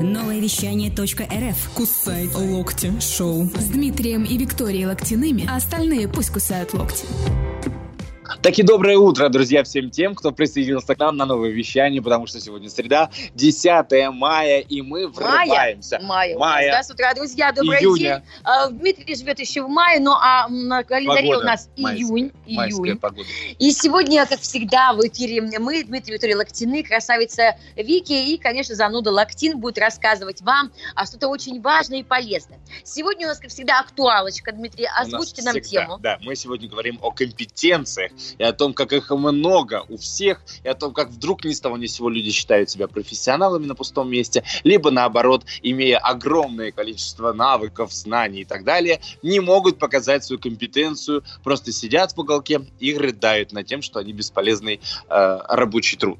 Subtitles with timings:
[0.00, 1.70] Новое вещание .рф.
[1.74, 3.50] Кусай локти шоу.
[3.54, 7.04] С Дмитрием и Викторией Локтяными, а остальные пусть кусают локти.
[8.38, 12.40] Таки доброе утро, друзья, всем тем, кто присоединился к нам на новое вещание, потому что
[12.40, 15.98] сегодня среда, 10 мая, и мы врываемся.
[16.02, 16.38] Мая.
[16.38, 16.72] Мая.
[16.72, 17.98] Да, с утра, друзья, добрый Июня.
[17.98, 18.40] день.
[18.44, 22.06] А, Дмитрий живет еще в мае, ну а на календаре Погода у нас майская.
[22.06, 22.32] июнь.
[22.46, 22.98] Майская июнь.
[22.98, 23.28] погода.
[23.58, 29.10] И сегодня, как всегда, в эфире мы, Дмитрий Виктория Локтины, красавица Вики и, конечно, зануда
[29.10, 32.58] Локтин будет рассказывать вам о что-то очень важное и полезное.
[32.84, 34.52] Сегодня у нас, как всегда, актуалочка.
[34.52, 35.98] Дмитрий, озвучьте нам всегда, тему.
[35.98, 40.68] Да, мы сегодня говорим о компетенциях и о том, как их много у всех, и
[40.68, 43.74] о том, как вдруг ни с того ни с сего люди считают себя профессионалами на
[43.74, 50.24] пустом месте, либо наоборот, имея огромное количество навыков, знаний и так далее, не могут показать
[50.24, 55.96] свою компетенцию, просто сидят в уголке и рыдают над тем, что они бесполезный э, рабочий
[55.96, 56.18] труд.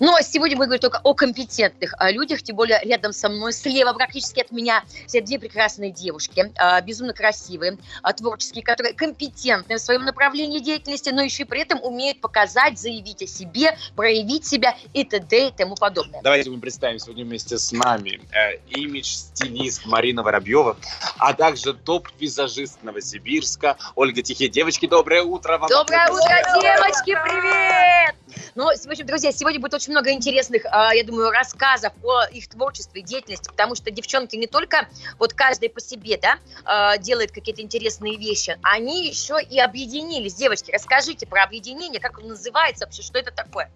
[0.00, 3.92] Но сегодня мы говорим только о компетентных а, людях, тем более рядом со мной, слева
[3.92, 9.80] практически от меня, сидят две прекрасные девушки, а, безумно красивые, а, творческие, которые компетентны в
[9.80, 14.76] своем направлении деятельности, но еще и при этом умеют показать, заявить о себе, проявить себя
[14.92, 15.48] и т.д.
[15.48, 16.22] и тому подобное.
[16.22, 20.76] Давайте мы представим сегодня вместе с нами э, имидж-стилист Марина Воробьева,
[21.18, 24.48] а также топ-визажист Новосибирска Ольга Тихие.
[24.48, 25.68] Девочки, доброе утро вам.
[25.68, 28.21] Доброе утро, девочки, привет!
[28.54, 32.48] Ну, в общем, друзья, сегодня будет очень много интересных, а, я думаю, рассказов о их
[32.48, 37.32] творчестве и деятельности, потому что девчонки не только вот каждый по себе, да, а, делает
[37.32, 40.34] какие-то интересные вещи, они еще и объединились.
[40.34, 43.70] Девочки, расскажите про объединение, как оно называется вообще, что это такое?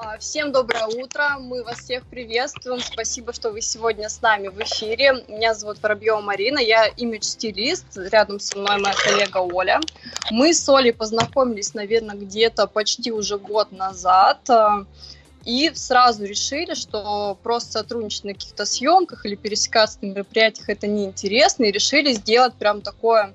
[0.00, 4.56] А, Всем доброе утро, мы вас всех приветствуем, спасибо, что вы сегодня с нами в
[4.60, 5.24] эфире.
[5.26, 9.80] Меня зовут Воробьева Марина, я имидж-стилист, рядом со мной моя коллега Оля.
[10.30, 14.84] Мы с Олей познакомились, наверное, где-то почти уже год назад, а,
[15.44, 21.64] и сразу решили, что просто сотрудничать на каких-то съемках или пересекаться на мероприятиях это неинтересно,
[21.64, 23.34] и решили сделать прям такое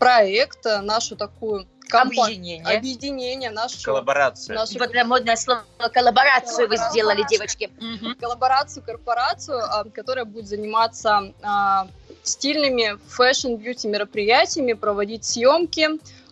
[0.00, 2.76] проект, нашу такую компа- Объединение.
[2.78, 4.54] объединение, нашу Коллаборация.
[4.56, 7.70] нашу Вот это модное слово коллаборацию вы сделали, девочки.
[7.78, 8.14] Мгм.
[8.16, 11.86] коллаборацию, корпорацию, а, которая будет заниматься а,
[12.22, 15.88] стильными fashion-beauty мероприятиями, проводить съемки,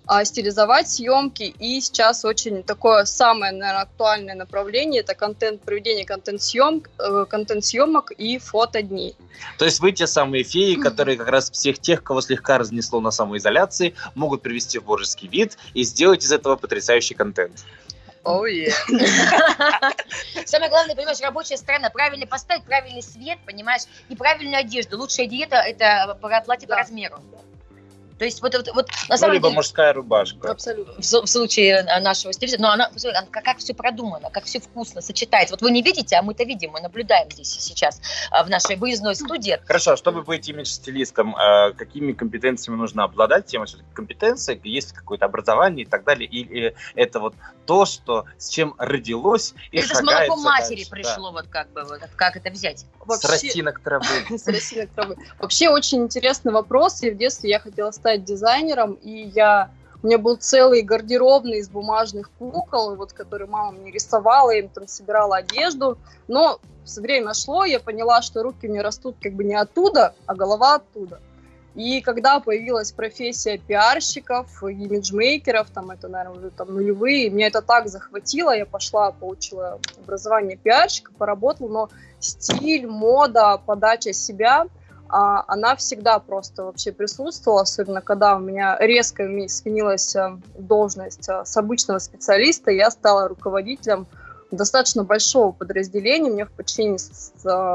[0.09, 1.55] а, стилизовать съемки.
[1.59, 8.39] И сейчас очень такое самое, наверное, актуальное направление– это контент, проведение контент-съемок, э, контент-съемок и
[8.39, 9.15] фотодней.
[9.59, 13.11] То есть вы те самые феи, которые как раз всех тех, кого слегка разнесло на
[13.11, 17.67] самоизоляции, могут привести в божеский вид и сделать из этого потрясающий контент.
[20.47, 21.91] Самое главное, понимаешь, рабочая сторона.
[21.91, 24.99] Правильно поставить, правильный свет, понимаешь, и правильную одежду.
[24.99, 26.81] Лучшая диета– это платье по Да.
[26.81, 27.21] размеру.
[28.19, 29.57] То есть вот, вот, вот на Ну, самом либо деле...
[29.57, 30.51] мужская рубашка.
[30.51, 30.95] Абсолютно.
[30.95, 34.45] в, в случае э, нашего стилиста, но она, посмотри, она как, как все продумано, как
[34.45, 35.55] все вкусно сочетается.
[35.55, 38.77] Вот вы не видите, а мы-то видим, мы наблюдаем здесь и сейчас а, в нашей
[38.77, 39.61] выездной студии.
[39.67, 43.47] Хорошо, чтобы быть имидж-стилистом, э, какими компетенциями нужно обладать?
[43.47, 47.35] Тема все-таки компетенции, есть какое-то образование и так далее, или это вот
[47.67, 51.85] то, что с чем родилось и это с молоком матери дальше, пришло, вот как бы,
[51.85, 52.87] вот, как это взять?
[53.09, 53.17] да.
[53.17, 54.05] С росинок травы.
[54.39, 55.17] с росинок травы.
[55.39, 57.03] Вообще очень интересный вопрос.
[57.03, 59.71] И в детстве я хотела стать дизайнером, и я
[60.03, 64.69] у меня был целый гардеробный из бумажных кукол, вот, которые мама мне рисовала, я им
[64.69, 65.99] там собирала одежду.
[66.29, 66.61] Но
[66.97, 70.77] время шло, я поняла, что руки у меня растут как бы не оттуда, а голова
[70.77, 71.21] оттуда.
[71.75, 77.89] И когда появилась профессия пиарщиков, имиджмейкеров, там это, наверное, уже там нулевые, меня это так
[77.89, 84.67] захватило, я пошла, получила образование пиарщика, поработала, но стиль, мода, подача себя,
[85.09, 91.45] а, она всегда просто вообще присутствовала, особенно когда у меня резко сменилась а, должность а,
[91.45, 94.07] с обычного специалиста, я стала руководителем
[94.51, 97.33] достаточно большого подразделения, мне в подчинении с-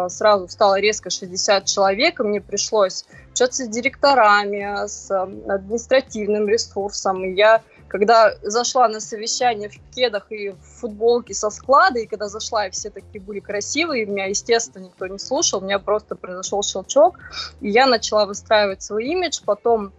[0.09, 7.33] сразу стало резко 60 человек, и мне пришлось общаться с директорами, с административным ресурсом, и
[7.33, 7.61] я
[7.93, 12.71] когда зашла на совещание в кедах и в футболке со склада, и когда зашла, и
[12.71, 17.19] все такие были красивые, меня, естественно, никто не слушал, у меня просто произошел щелчок,
[17.61, 19.93] и я начала выстраивать свой имидж, потом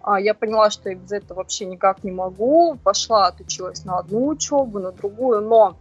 [0.00, 4.28] а, я поняла, что я без этого вообще никак не могу, пошла, отучилась на одну
[4.28, 5.76] учебу, на другую, но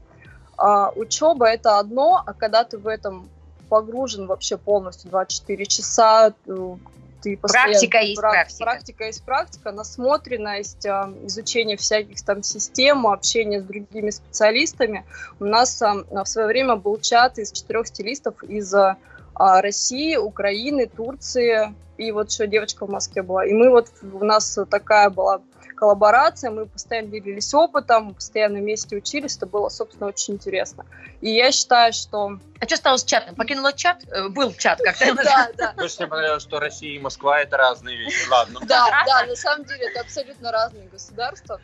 [0.58, 3.30] а, учеба это одно, а когда ты в этом
[3.70, 6.76] погружен вообще полностью 24 часа, э,
[7.22, 8.64] ты постоянно- Практика есть прак- практика.
[8.64, 15.06] Практика есть практика, насмотренность, а, изучение всяких там систем, общение с другими специалистами.
[15.40, 18.98] У нас а, в свое время был чат из четырех стилистов из а,
[19.36, 23.46] России, Украины, Турции и вот еще девочка в Москве была.
[23.46, 25.42] И мы вот, у нас такая была
[25.80, 30.86] коллаборация, мы постоянно делились опытом, постоянно вместе учились, это было, собственно, очень интересно.
[31.22, 32.38] И я считаю, что...
[32.60, 33.36] А что стало с чатом?
[33.36, 34.04] Покинула чат?
[34.12, 35.16] Э, был чат как-то.
[35.24, 35.74] Да, да.
[35.78, 38.28] Больше мне понравилось, что Россия и Москва это разные вещи.
[38.30, 38.60] Ладно.
[38.64, 41.62] Да, да, на самом деле это абсолютно разные государства.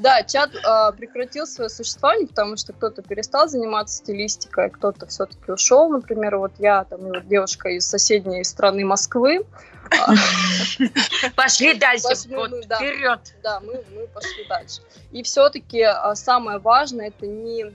[0.00, 5.88] Да, чат э, прекратил свое существование, потому что кто-то перестал заниматься стилистикой, кто-то все-таки ушел.
[5.88, 9.44] Например, вот я, там, и вот девушка из соседней страны Москвы.
[11.36, 12.76] Пошли дальше, Пошли вот, мы, да.
[12.76, 13.20] вперед.
[13.42, 14.80] Да, мы, мы пошли дальше.
[15.12, 17.72] И все-таки а, самое важное это не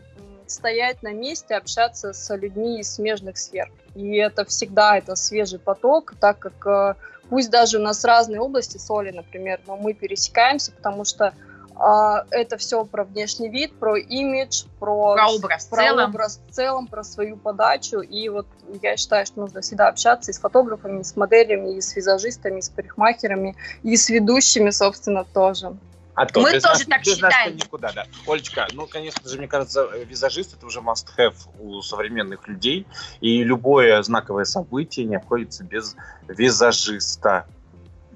[0.47, 3.71] стоять на месте, общаться с людьми из смежных сфер.
[3.95, 6.95] И это всегда это свежий поток, так как э,
[7.29, 11.33] пусть даже у нас разные области соли, например, но мы пересекаемся, потому что а,
[11.79, 16.09] это все про внешний вид, про имидж, про, Про образ в про целом.
[16.09, 17.99] образ в целом, про свою подачу.
[18.01, 18.45] И вот
[18.81, 22.59] я считаю, что нужно всегда общаться и с фотографами, и с моделями, и с визажистами,
[22.59, 25.75] и с парикмахерами, и с ведущими, собственно, тоже.
[26.13, 27.55] А то, Мы без тоже нас- так без считаем.
[27.55, 28.05] никуда, да.
[28.27, 32.85] Олечка, ну, конечно же, мне кажется, визажист это уже must-have у современных людей,
[33.21, 35.95] и любое знаковое событие не обходится без
[36.27, 37.45] визажиста.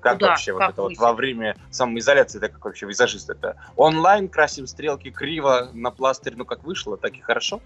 [0.06, 1.04] Как Да, вообще вот как это вот вы?
[1.04, 3.28] во время самоизоляции, это как вообще визажист?
[3.32, 7.60] Это онлайн, красим стрелки криво на пластырь, ну как вышло, так и хорошо.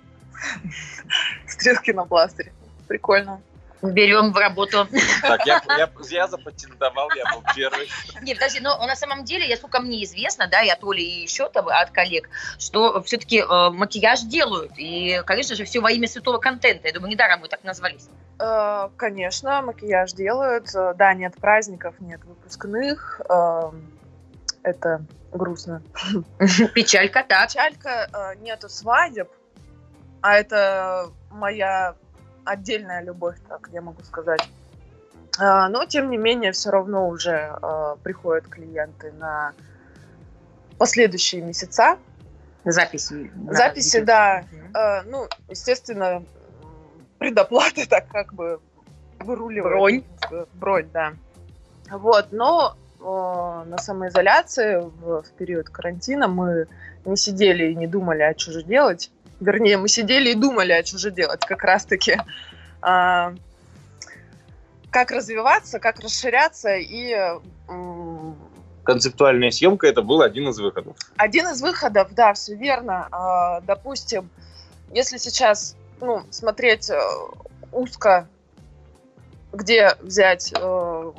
[1.47, 2.53] Стрелки на пластыре.
[2.87, 3.41] Прикольно.
[3.81, 4.87] Берем в работу.
[5.21, 7.89] Так, я, я, я запатентовал, я был первый.
[8.21, 11.21] Нет, подожди, но на самом деле, я сколько мне известно, да, и от Оли, и
[11.21, 14.73] еще там, от коллег, что все-таки макияж делают.
[14.77, 16.87] И, конечно же, все во имя святого контента.
[16.87, 18.07] Я думаю, недаром вы так назвались.
[18.39, 20.73] Э, Конечно, макияж делают.
[20.75, 23.21] Э, Да, нет праздников, нет выпускных.
[23.29, 23.71] Э,
[24.63, 25.81] Это грустно.
[26.73, 27.49] Печалька, так.
[27.49, 29.29] Печалька, э, нету свадеб,
[30.21, 31.95] а это моя
[32.49, 34.49] отдельная любовь, так я могу сказать.
[35.39, 39.53] Э, Но, тем не менее, все равно уже э, приходят клиенты на
[40.77, 41.97] последующие месяца.
[42.65, 43.31] Записи.
[43.35, 44.43] на Записи, да.
[44.73, 46.23] Э, Ну, естественно,
[47.17, 48.59] предоплата так как бы
[49.19, 49.73] выруливает.
[49.73, 50.03] Бронь.
[50.53, 51.13] Бронь, да.
[51.91, 56.67] Вот, но э, на самоизоляции в, в период карантина мы
[57.05, 59.11] не сидели и не думали, а что же делать.
[59.39, 62.17] Вернее, мы сидели и думали, а что же делать как раз-таки.
[62.81, 63.33] А,
[64.91, 67.15] как развиваться, как расширяться и
[68.83, 70.95] Концептуальная съемка это был один из выходов.
[71.17, 73.07] один из выходов, да, все верно.
[73.11, 74.29] А, допустим,
[74.91, 76.99] если сейчас ну, смотреть э,
[77.71, 78.27] узко,
[79.53, 81.11] где взять э,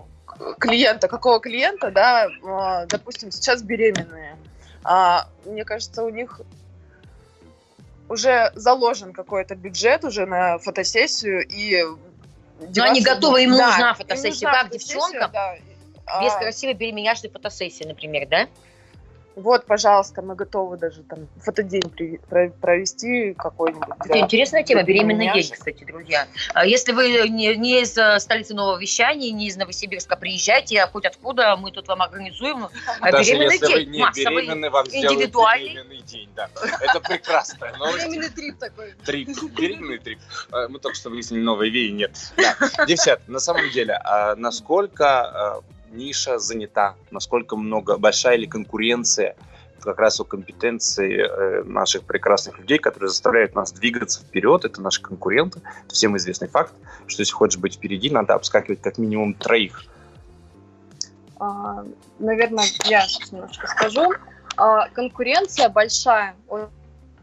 [0.58, 4.36] клиента, какого клиента, да, э, допустим, сейчас беременные.
[4.82, 6.40] А, мне кажется, у них
[8.10, 11.82] уже заложен какой-то бюджет уже на фотосессию и
[12.74, 14.48] Но они готовы, им нужна фотосессия.
[14.48, 15.30] им нужна Как фотосессия, девчонкам?
[15.32, 15.54] да.
[16.20, 18.48] Без А, красивой беременяшной фотосессии, например, да?
[19.40, 21.82] Вот, пожалуйста, мы готовы даже там фотодень
[22.60, 23.88] провести какой-нибудь.
[24.04, 26.26] Это интересная тема, беременный день, кстати, друзья.
[26.52, 30.86] А Если вы не, не из э, столицы нового вещания, не из Новосибирска, приезжайте, а
[30.86, 32.68] хоть откуда, мы тут вам организуем
[33.00, 34.46] а, Даже беременный если вы день, не массовый.
[34.46, 35.68] беременны, вам индивидуальный.
[35.70, 36.28] беременный день.
[36.36, 36.48] Да.
[36.80, 38.06] Это прекрасная новость.
[38.06, 38.94] Временный трип такой.
[39.04, 40.18] Трип, беременный трип.
[40.52, 42.12] А, Мы только что выяснили, новые веи нет.
[42.86, 49.36] Девчат, на самом деле, а насколько а, ниша занята, насколько много, большая ли конкуренция
[49.80, 55.00] как раз у компетенции э, наших прекрасных людей, которые заставляют нас двигаться вперед, это наши
[55.00, 56.74] конкуренты, это всем известный факт,
[57.06, 59.84] что если хочешь быть впереди, надо обскакивать как минимум троих.
[61.38, 61.84] А,
[62.18, 64.12] наверное, я немножко скажу.
[64.56, 66.34] А, конкуренция большая,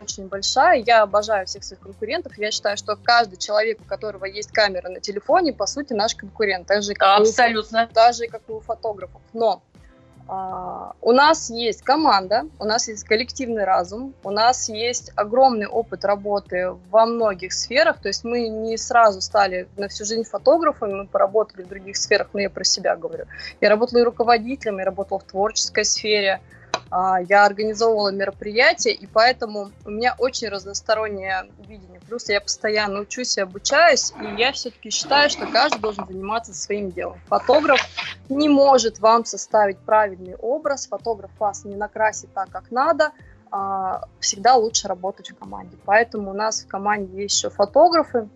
[0.01, 0.83] очень большая.
[0.85, 2.37] Я обожаю всех своих конкурентов.
[2.37, 6.67] Я считаю, что каждый человек, у которого есть камера на телефоне, по сути, наш конкурент.
[6.67, 7.89] Так же, как у Абсолютно.
[7.93, 9.21] так же, как и у фотографов.
[9.33, 9.61] Но
[10.29, 16.03] а, у нас есть команда, у нас есть коллективный разум, у нас есть огромный опыт
[16.03, 18.01] работы во многих сферах.
[18.01, 22.29] То есть мы не сразу стали на всю жизнь фотографами, мы поработали в других сферах,
[22.33, 23.25] но я про себя говорю.
[23.61, 26.41] Я работала и руководителем, я работала в творческой сфере,
[26.91, 31.99] я организовывала мероприятия, и поэтому у меня очень разностороннее видение.
[32.07, 36.91] Плюс я постоянно учусь и обучаюсь, и я все-таки считаю, что каждый должен заниматься своим
[36.91, 37.19] делом.
[37.27, 37.81] Фотограф
[38.29, 43.11] не может вам составить правильный образ, фотограф вас не накрасит так, как надо,
[43.51, 45.77] а, всегда лучше работать в команде.
[45.85, 48.29] Поэтому у нас в команде есть еще фотографы,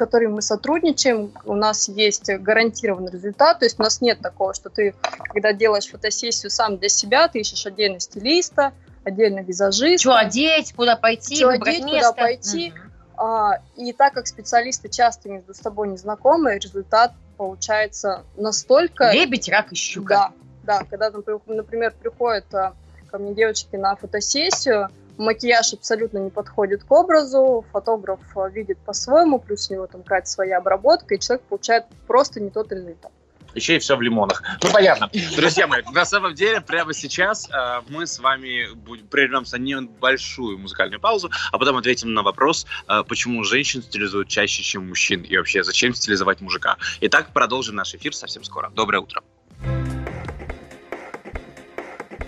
[0.00, 4.70] которыми мы сотрудничаем, у нас есть гарантированный результат, то есть у нас нет такого, что
[4.70, 4.94] ты,
[5.28, 8.72] когда делаешь фотосессию сам для себя, ты ищешь отдельно стилиста,
[9.04, 12.12] отдельно визажиста, Что одеть, куда пойти, выбрать одеть, куда место.
[12.14, 12.70] пойти.
[12.70, 12.92] Мгм.
[13.18, 19.12] А, И так как специалисты часто между собой не знакомы, результат получается настолько...
[19.12, 20.32] Лебедь, рак и щука.
[20.62, 22.72] Да, да, когда, например, например, приходят а,
[23.10, 24.88] ко мне девочки на фотосессию,
[25.20, 30.26] макияж абсолютно не подходит к образу, фотограф а, видит по-своему, плюс у него там какая-то
[30.26, 33.12] своя обработка, и человек получает просто не тот результат.
[33.54, 34.42] Еще и все в лимонах.
[34.62, 35.10] Ну, понятно.
[35.36, 40.56] Друзья мои, на самом деле, прямо сейчас э, мы с вами будем, прервемся на небольшую
[40.58, 45.36] музыкальную паузу, а потом ответим на вопрос, э, почему женщин стилизуют чаще, чем мужчин, и
[45.36, 46.76] вообще, зачем стилизовать мужика.
[47.00, 48.70] Итак, продолжим наш эфир совсем скоро.
[48.70, 49.22] Доброе утро.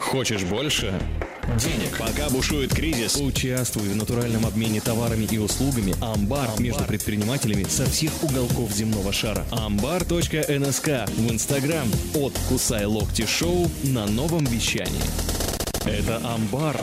[0.01, 0.93] Хочешь больше?
[1.59, 1.99] Денег.
[1.99, 8.11] Пока бушует кризис, участвуй в натуральном обмене товарами и услугами «Амбар» между предпринимателями со всех
[8.23, 9.45] уголков земного шара.
[9.51, 15.03] Амбар.нск в Инстаграм от «Кусай локти шоу» на новом вещании.
[15.85, 16.81] Это «Амбар».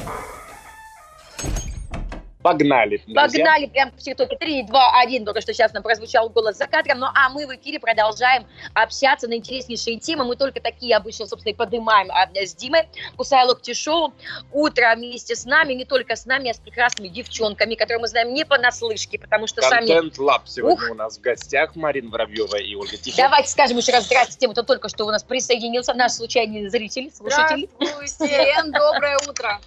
[2.41, 3.01] Погнали.
[3.05, 3.23] друзья.
[3.23, 4.37] Погнали прям в ТикТоке.
[4.37, 5.25] 3, 2, 1.
[5.25, 6.99] Только что сейчас нам прозвучал голос за кадром.
[6.99, 10.23] Ну а мы в эфире продолжаем общаться на интереснейшие темы.
[10.23, 12.83] Мы только такие обычно, собственно, и поднимаем а, с Димой.
[13.17, 14.13] Кусай локти шоу.
[14.53, 15.73] Утро вместе с нами.
[15.73, 19.61] Не только с нами, а с прекрасными девчонками, которые мы знаем не понаслышке, потому что
[19.61, 19.87] сами...
[19.87, 20.91] Контент Лаб сегодня Ух.
[20.91, 21.75] у нас в гостях.
[21.75, 23.31] Марина Воробьева и Ольга Тихонова.
[23.31, 27.11] Давайте скажем еще раз здравствуйте тем, кто только что у нас присоединился, наш случайный зритель,
[27.13, 27.69] слушатель.
[27.81, 29.59] Здравствуйте, доброе утро.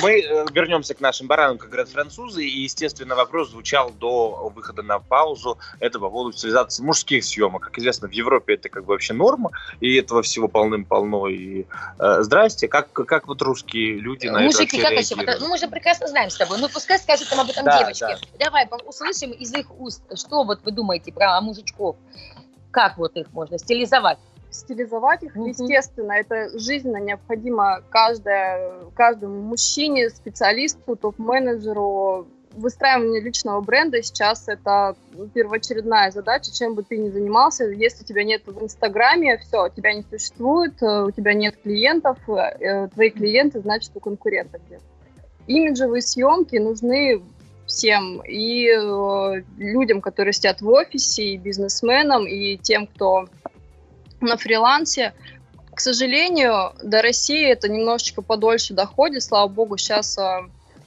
[0.00, 4.82] Мы э, вернемся к нашим баранам, как говорят французы, и, естественно, вопрос звучал до выхода
[4.82, 5.58] на паузу.
[5.80, 7.62] Это по поводу стилизации мужских съемок.
[7.64, 11.28] Как известно, в Европе это как бы вообще норма, и этого всего полным-полно.
[11.28, 11.66] И
[11.98, 15.14] э, здрасте, как, как вот русские люди на Мужики, это как вообще вообще?
[15.14, 15.40] реагируют?
[15.40, 16.58] Ну, мы же прекрасно знаем с тобой.
[16.60, 18.28] Ну, пускай скажут нам об этом Да, девочки.
[18.38, 21.96] Давай по- услышим из их уст, что вот вы думаете про мужичков.
[22.70, 24.18] Как вот их можно стилизовать?
[24.50, 25.48] Стилизовать их, Мгм.
[25.48, 32.26] естественно, это жизненно необходимо каждое, каждому мужчине, специалисту, топ-менеджеру.
[32.52, 34.96] Выстраивание личного бренда сейчас это
[35.34, 37.64] первоочередная задача, чем бы ты ни занимался.
[37.64, 42.88] Если тебя нет в Инстаграме, все, тебя не существует, э, у тебя нет клиентов, э,
[42.88, 44.80] твои клиенты, значит, у конкурента где
[45.46, 47.22] Имиджевые съемки нужны
[47.68, 53.28] всем, и э, людям, которые сидят в офисе, и бизнесменам, и тем, кто
[54.20, 55.14] на фрилансе.
[55.74, 59.22] К сожалению, до России это немножечко подольше доходит.
[59.22, 60.18] Слава богу, сейчас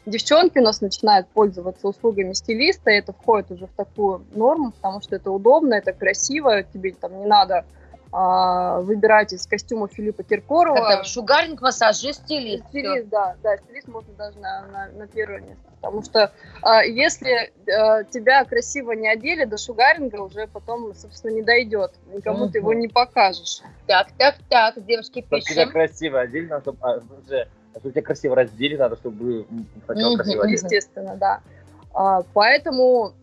[0.06, 5.02] девчонки у нас начинают пользоваться услугами стилиста, и это входит уже в такую норму, потому
[5.02, 7.66] что это удобно, это красиво, тебе там не надо
[8.12, 10.94] а, выбирать из костюма Филиппа Киркорова.
[10.94, 12.68] Это шугаринг, массажист, стилист.
[12.70, 15.71] Стилист, да, да, стилист можно даже на, на, на первое место.
[15.82, 21.42] Потому что а, если а, тебя красиво не одели, до шугаринга уже потом, собственно, не
[21.42, 21.94] дойдет.
[22.14, 23.62] Никому ты его не покажешь.
[23.88, 25.72] Так, так, так, девушки, Только тебя пишем.
[25.72, 27.48] красиво одели, надо, чтобы, а, уже,
[27.80, 29.48] чтобы тебя красиво раздели, надо, чтобы
[29.86, 30.56] сначала Мгм, красиво одели.
[30.56, 31.42] Естественно, да.
[31.94, 33.14] А, поэтому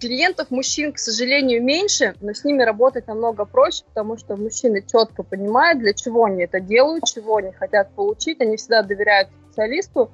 [0.00, 5.22] клиентов мужчин, к сожалению, меньше, но с ними работать намного проще, потому что мужчины четко
[5.22, 8.40] понимают, для чего они это делают, чего они хотят получить.
[8.40, 10.10] Они всегда доверяют специалисту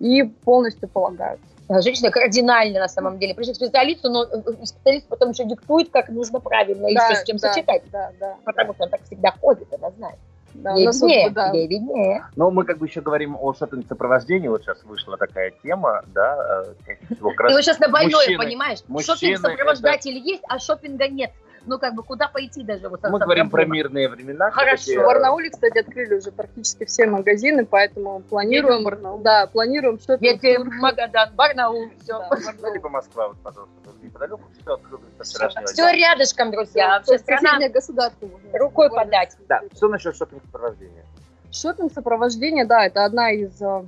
[0.00, 1.40] и полностью полагают.
[1.68, 3.34] А Женщина кардинально на самом деле.
[3.34, 7.24] Пришли к специалисту, но э, специалист потом еще диктует, как нужно правильно и что с
[7.24, 7.82] чем да, сочетать.
[7.90, 8.36] Да, да.
[8.44, 10.18] Потому что он так всегда ходит, она знает.
[10.52, 11.50] да, у ей нас виднее, да.
[11.52, 12.26] ей виднее.
[12.36, 14.48] Но мы как бы еще говорим о шопинг-сопровождении.
[14.48, 17.88] Вот сейчас вышла такая тема, да, э, чаще всего как раз Ты вот сейчас на
[17.88, 18.78] больное, мужчины- понимаешь?
[18.86, 21.30] мужчины Шопинг сопровождатель есть, а шопинга нет.
[21.66, 22.88] Ну, как бы, куда пойти даже?
[22.88, 24.50] Вот Мы говорим про мирные времена.
[24.50, 24.76] Хорошо.
[24.76, 30.22] всё-таки, В Барнауле, кстати, открыли уже практически все магазины, поэтому планируем, да, планируем что-то.
[30.22, 32.18] Ветки, Магадан, Барнаул, все.
[32.18, 32.74] Да, Ну, Барнаул.
[32.74, 37.00] либо Москва, вот, пожалуйста, неподалеку, все открыто вчерашнего Все рядышком, друзья.
[37.02, 38.28] Вся страна Соседнее государство.
[38.52, 39.36] рукой подать.
[39.48, 41.04] Да, что насчет шопинг-сопровождения?
[41.50, 43.84] Шопинг-сопровождение, да, это одна из э,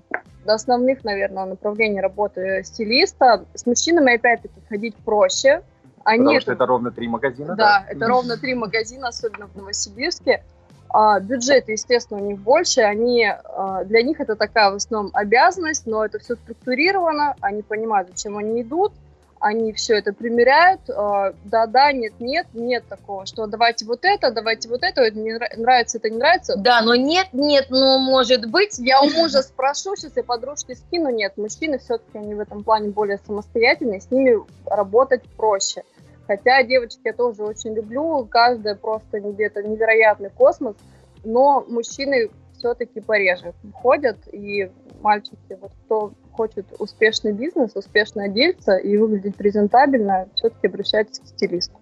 [0.47, 3.45] основных, наверное, направлений работы стилиста.
[3.55, 5.63] С мужчинами, опять-таки, ходить проще.
[6.07, 9.57] Они Потому это- что это ровно три магазина, Да, это ровно три магазина, особенно в
[9.57, 10.45] Новосибирске.
[10.89, 12.81] А, бюджет, естественно, у них больше.
[12.83, 17.35] Они, а, для них это такая в основном обязанность, но это все структурировано.
[17.41, 18.93] Они понимают, зачем они идут.
[19.41, 20.81] Они все это примеряют.
[20.89, 25.57] А, Да-да, нет-нет, нет такого, что давайте вот это, давайте вот это, это мне нра-
[25.61, 26.55] нравится, это не нравится.
[26.57, 28.79] Да, но нет, нет, ну, может быть.
[28.79, 31.11] Я у мужа спрошу, сейчас я подружке скину.
[31.11, 34.39] Нет, мужчины все-таки они в этом плане более самостоятельные, с ними
[34.71, 35.83] работать проще.
[36.27, 40.77] Хотя девочки я тоже очень люблю, каждая просто где-то невероятный космос,
[41.25, 48.97] но мужчины все-таки пореже ходят, и мальчики, вот кто хочет успешный бизнес, успешно одеться и
[48.97, 51.79] выглядеть презентабельно, все-таки обращайтесь к стилисту.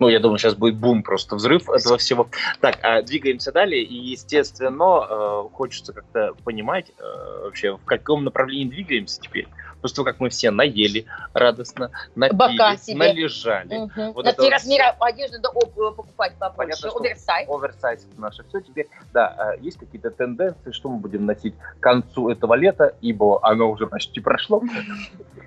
[0.00, 2.28] Ну, я думаю, сейчас будет бум, просто взрыв этого всего.
[2.60, 3.82] Так, а двигаемся далее.
[3.82, 9.46] И, естественно, э, хочется как-то понимать э, вообще, в каком направлении двигаемся теперь.
[9.84, 12.96] После того, как мы все наели радостно, Бока напились, себе.
[12.96, 13.76] належали.
[13.76, 14.12] Мгм.
[14.12, 16.80] Вот На это вот размера одежды да, покупать побольше.
[16.80, 17.48] Понятно, Оверсайз.
[17.50, 18.88] Оверсайз наше все теперь.
[19.12, 23.70] Да, а есть какие-то тенденции, что мы будем носить к концу этого лета, ибо оно
[23.70, 24.62] уже почти прошло.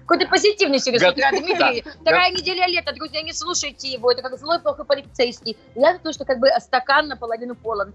[0.05, 1.83] Какой-то позитивный сегодня утра, Дмитрий.
[2.01, 4.11] Вторая неделя лета, друзья, не слушайте его.
[4.11, 5.57] Это как злой плохой полицейский.
[5.73, 7.91] Я за то, что как бы стакан наполовину полон.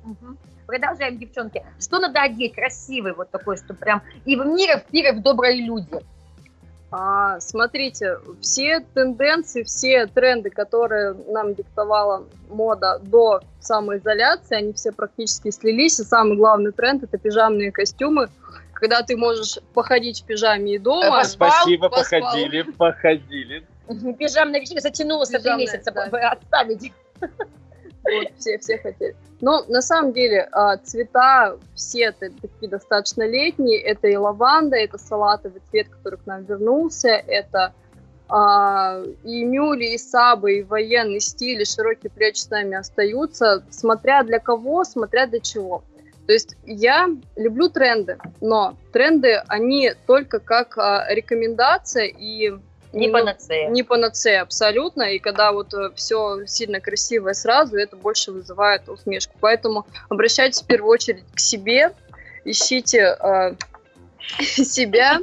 [0.67, 1.65] Продолжаем, девчонки.
[1.81, 2.55] Что надо одеть?
[2.57, 6.01] Красивый вот такой, что прям и в мире, в мире в добрые люди.
[6.95, 15.51] А, смотрите, все тенденции, все тренды, которые нам диктовала мода до самоизоляции, они все практически
[15.51, 15.99] слились.
[15.99, 18.29] И самый главный тренд– это пижамные костюмы,
[18.75, 21.21] когда ты можешь походить в пижаме и дома.
[21.21, 22.21] Поспал, Спасибо, поспал.
[22.21, 23.67] походили, походили.
[24.19, 25.91] Пижамная вечеринка затянулась на три месяца.
[25.93, 26.05] да.
[26.33, 26.93] Отставить.
[28.05, 29.15] Вот, все, все хотели.
[29.41, 33.81] Но на самом деле а, цвета все такие достаточно летние.
[33.81, 37.73] Это и лаванда, это салатовый цвет, который к нам вернулся, это
[38.29, 44.23] а, и мюли, и сабы, и военный стиль, и широкие плечи с нами остаются, смотря
[44.23, 45.83] для кого, смотря для чего.
[46.27, 52.53] То есть я люблю тренды, но тренды, они только как а, рекомендация и
[52.93, 53.71] Не ну, панацея.
[53.71, 59.35] не панацея абсолютно, и когда вот все сильно красивое сразу, это больше вызывает усмешку.
[59.41, 61.93] Поэтому обращайтесь в первую очередь к себе,
[62.45, 63.55] ищите э,
[64.43, 65.21] себя,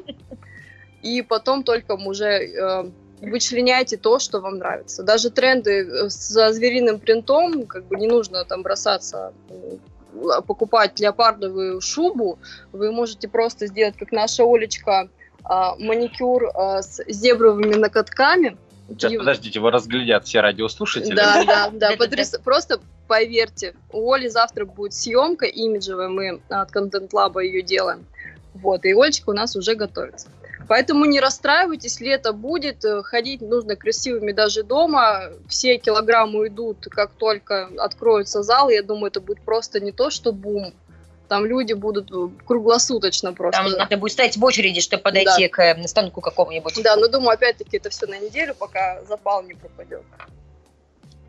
[1.01, 2.89] и потом только уже э,
[3.21, 5.03] вычленяйте то, что вам нравится.
[5.03, 11.81] Даже тренды э, со звериным принтом, как бы не нужно там бросаться э, покупать леопардовую
[11.81, 12.39] шубу,
[12.71, 15.09] вы можете просто сделать, как наша Олечка, а,
[15.43, 18.57] маникюр а, с зебровыми накатками.
[18.89, 21.15] Сейчас, И- подождите, его разглядят все радиослушатели.
[21.15, 21.95] Да, да, да.
[21.97, 28.05] Потряс- Просто поверьте, у Оли завтра будет съемка имиджевая, мы от Content Lab ее делаем.
[28.55, 30.27] Вот, и Олечка у нас уже готовится.
[30.67, 35.31] Поэтому не расстраивайтесь, лето будет, э, ходить нужно красивыми даже дома.
[35.47, 38.73] Все килограммы уйдут, как только откроются залы.
[38.73, 40.73] Я думаю, это будет просто не то, что бум.
[41.29, 43.61] Там люди будут э, круглосуточно просто.
[43.61, 46.81] Там надо будет стоять в очереди, чтобы подойти к э, станку какому-нибудь.
[46.83, 50.01] Да, но думаю, опять-таки это все на неделю, пока запал не пропадет.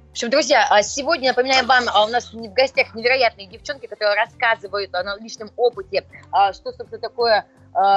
[0.09, 4.16] В общем, друзья, а сегодня, напоминаем вам, а у нас в гостях невероятные девчонки, которые
[4.16, 7.46] рассказывают о личном опыте, а, что, собственно, такое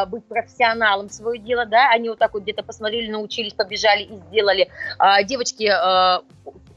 [0.09, 4.69] быть профессионалом свое дело, да, они вот так вот где-то посмотрели, научились, побежали и сделали.
[5.23, 5.63] Девочки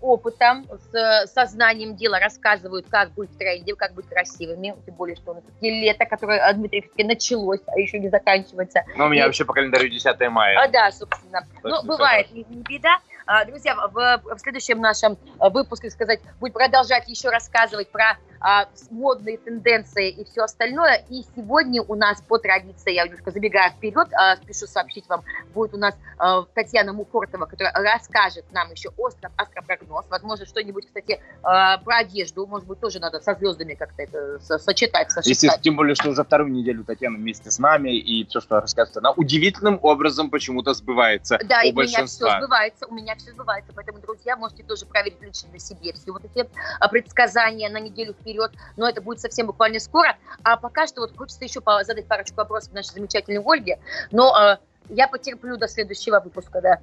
[0.07, 5.33] опытом, с сознанием дела рассказывают, как быть в тренде, как быть красивыми, тем более, что
[5.33, 8.85] у нас лето, которое, Дмитрий, все-таки началось, а еще не заканчивается.
[8.97, 10.59] Ну, у меня И- вообще по календарю 10 мая.
[10.63, 11.41] а, да, собственно.
[11.63, 12.99] Так Ну, бывает, не, не беда.
[13.27, 18.69] А, Друзья, в, в следующем нашем а, выпуске, сказать, будет продолжать еще рассказывать про а,
[18.91, 21.05] модные тенденции и все остальное.
[21.09, 25.75] И сегодня у нас по традиции, я немножко забегая вперед, а, спешу сообщить вам, будет
[25.75, 30.07] у нас а, Татьяна Мухортова, которая расскажет нам еще остров, астропрогноз.
[30.09, 32.47] Возможно, что-нибудь, кстати, а, про одежду.
[32.47, 35.63] Может быть, тоже надо со звездами как-то это со- сочетать, Естественно, сочетать.
[35.63, 39.11] тем более, что уже вторую неделю Татьяна вместе с нами, и все, что рассказывает, она
[39.11, 43.73] удивительным образом почему-то сбывается Да, и у у меня все сбывается, у меня все сбывается.
[43.75, 46.49] Поэтому, друзья, можете тоже проверить лично на себе все вот эти
[46.93, 48.36] предсказания на неделю вперед.
[48.77, 50.17] Но это будет совсем буквально скоро.
[50.43, 53.79] А пока что вот хочется еще задать парочку вопросов нашей замечательной Ольге.
[54.11, 56.81] Но а, я потерплю до следующего выпуска, да.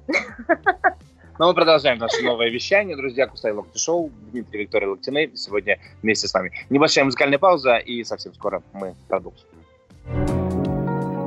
[1.38, 2.96] Но мы продолжаем наше новое вещание.
[2.96, 6.52] Друзья, Кусай Локти Шоу, Дмитрий Виктория Локтины сегодня вместе с нами.
[6.70, 9.48] Небольшая музыкальная пауза, и совсем скоро мы продолжим.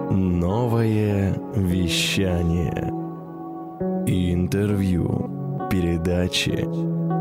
[0.09, 2.89] Новое вещание.
[4.07, 5.67] Интервью.
[5.69, 6.63] Передачи.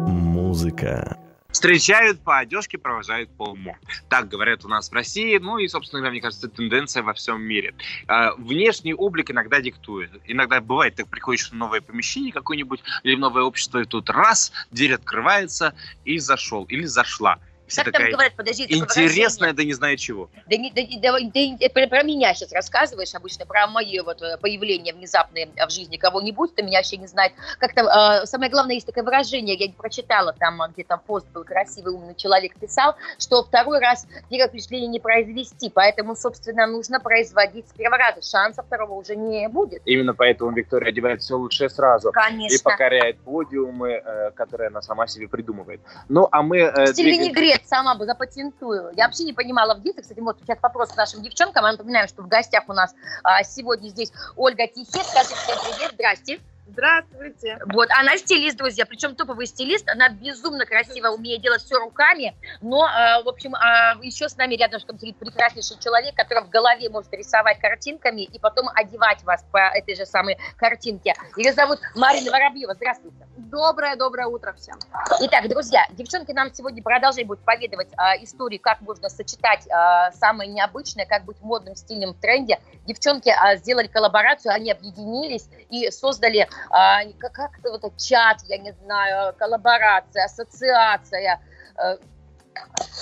[0.07, 1.17] Музыка.
[1.57, 3.79] Встречают по одежке, провожают по уму.
[4.11, 7.75] Так говорят у нас в России, ну и, собственно, мне кажется, тенденция во всем мире.
[8.09, 10.11] А, Внешний облик иногда диктует.
[10.27, 14.53] Иногда бывает, ты приходишь в новое помещение какое-нибудь или в новое общество, и тут раз,
[14.71, 17.39] дверь открывается, и зашел, или зашла.
[17.67, 20.31] Вся Как там говорят, подожди, такое интересная, да не знаю чего.
[20.47, 24.39] Да, не, да, да, да про, про меня сейчас рассказываешь обычно, про мои вот э,
[24.39, 27.33] появления внезапные в жизни кого-нибудь, ты меня вообще не знает.
[27.59, 31.27] Как там, э, самое главное, есть такое выражение, я не прочитала, там э, где-то пост
[31.35, 37.01] был красивый, умный человек писал, что второй раз первое впечатление не произвести, поэтому, собственно, нужно
[37.01, 39.83] производить с первого раза, шанса второго уже не будет.
[39.85, 42.11] Именно поэтому Виктория одевает все лучшее сразу.
[42.11, 42.71] И Конечно.
[42.71, 45.81] покоряет подиумы, э, которые она сама себе придумывает.
[46.09, 46.59] Ну, а мы...
[46.59, 48.93] э, Стиль двигаем- винегрет сама бы запатентую.
[48.97, 51.65] Я вообще не понимала в детстве, кстати, вот сейчас вопрос к нашим девчонкам.
[51.65, 55.05] Мы напоминаем, что в гостях у нас а, сегодня здесь Ольга Тихет.
[55.07, 56.41] Скажи всем привет, здрасте.
[56.69, 57.59] Здравствуйте.
[57.73, 62.87] Вот, она стилист, друзья, причем топовый стилист, она безумно красиво умеет делать все руками, но,
[62.87, 67.13] э, в общем, э, еще с нами рядышком сидит прекраснейший человек, который в голове может
[67.13, 71.15] рисовать картинками и потом одевать вас по этой же самой картинке.
[71.37, 72.75] Ее зовут Марина Воробьева.
[72.75, 73.27] Здравствуйте.
[73.37, 74.77] Доброе-доброе утро всем.
[75.21, 80.51] Итак, друзья, девчонки нам сегодня продолжают будут поведать э, истории, как можно сочетать э, самое
[80.51, 82.59] необычное, как быть модным, стильным в тренде.
[82.87, 88.73] Девчонки э, сделали коллаборацию, они объединились и создали а, как, как вот чат, я не
[88.85, 91.41] знаю, коллаборация, ассоциация.
[91.77, 91.97] Э,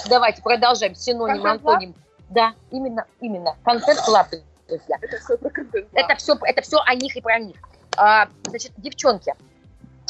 [0.08, 0.94] давайте продолжаем.
[0.94, 1.94] Синоним, антоним.
[2.30, 3.56] Да, именно, именно.
[3.64, 4.28] Контент-клаб,
[4.68, 4.98] друзья.
[5.00, 5.88] Это все про контент.
[5.92, 7.56] Это все, это все о них и про них.
[7.96, 9.34] А, значит, девчонки,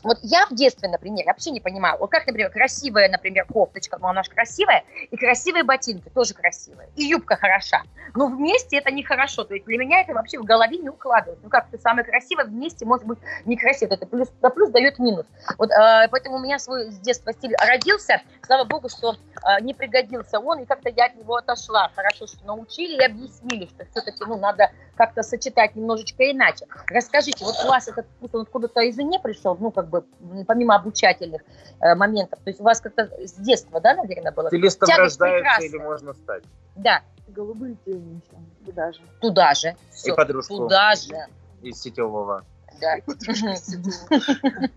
[0.04, 4.08] вот я в детстве, например, вообще не понимала, вот как, например, красивая, например, кофточка, ну
[4.08, 7.82] она же красивая, и красивые ботинки тоже красивые, и юбка хороша.
[8.14, 11.42] Но вместе это нехорошо, то есть для меня это вообще в голове не укладывается.
[11.42, 15.26] Ну как, ты самое красивое вместе может быть некрасиво, это плюс, да плюс дает минус.
[15.58, 19.74] Вот э, поэтому у меня свой с детства стиль родился, слава богу, что э, не
[19.74, 21.90] пригодился он, и как-то я от него отошла.
[21.94, 26.66] Хорошо, что научили и объяснили, что все-таки, ну, надо как-то сочетать немножечко иначе.
[26.88, 30.74] Расскажите, вот у вас этот вкус, он откуда-то извне пришел, ну, как бы бы помимо
[30.76, 31.42] обучательных
[31.80, 32.38] э, моментов.
[32.44, 34.48] То есть у вас как-то с детства, да, наверное, было?
[34.48, 36.44] Стилистом Тягость рождается или можно стать?
[36.76, 38.37] Да, Голубые тени еще.
[38.64, 39.00] Туда же.
[39.20, 39.76] туда же.
[39.90, 40.57] Всё, И подружку.
[40.57, 41.26] Туда же.
[41.62, 42.44] Из сетевого.
[42.80, 42.96] Да.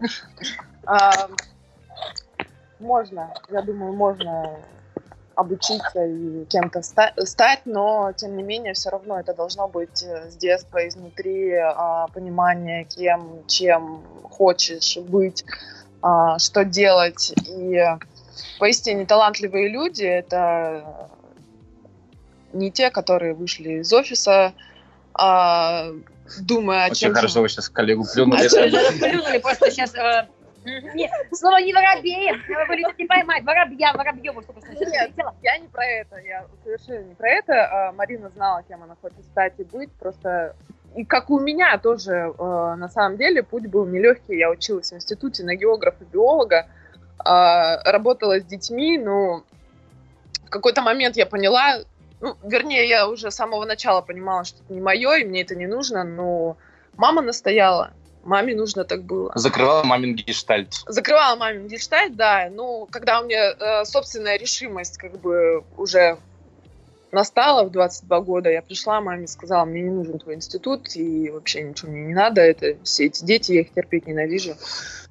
[0.89, 1.11] А,
[2.79, 4.57] Можно, я думаю, можно
[5.37, 10.31] обучиться и кем-то ста- стать, но тем не менее все равно это должно быть э,
[10.31, 15.45] с детства изнутри а, понимание, кем, чем хочешь быть,
[16.01, 17.33] а, что делать.
[17.47, 17.79] И
[18.57, 21.07] поистине талантливые люди это
[22.51, 24.53] не те, которые вышли из офиса,
[25.13, 25.91] а,
[26.39, 28.47] думая о Очень чем хорошо, вы сейчас коллегу плюнули.
[28.47, 29.93] А плюнули просто сейчас...
[30.67, 35.25] э, не, слово не воробей, вы будете не поймать, воробья, воробьева, что просто сейчас Нет.
[35.41, 37.87] Я не про это, я совершенно не про это.
[37.87, 40.55] А, Марина знала, кем она хочет стать и быть, просто
[40.95, 44.37] и как у меня тоже, э, на самом деле, путь был нелегкий.
[44.37, 46.67] Я училась в институте на географа биолога,
[47.19, 49.43] а, работала с детьми, но
[50.45, 51.79] в какой-то момент я поняла,
[52.19, 55.55] ну, вернее, я уже с самого начала понимала, что это не мое, и мне это
[55.55, 56.57] не нужно, но
[56.95, 57.91] мама настояла,
[58.27, 59.31] маме нужно так было.
[59.35, 60.73] Закрывал мамин гештальт.
[60.85, 62.49] Закрывала мамин гештальт, да.
[62.51, 66.17] Ну, когда у меня э, собственная решимость как бы уже
[67.11, 71.29] настала в 22 года, я пришла маме и сказала, мне не нужен твой институт, и
[71.31, 74.55] вообще ничего мне не надо, это все эти дети, я их терпеть ненавижу.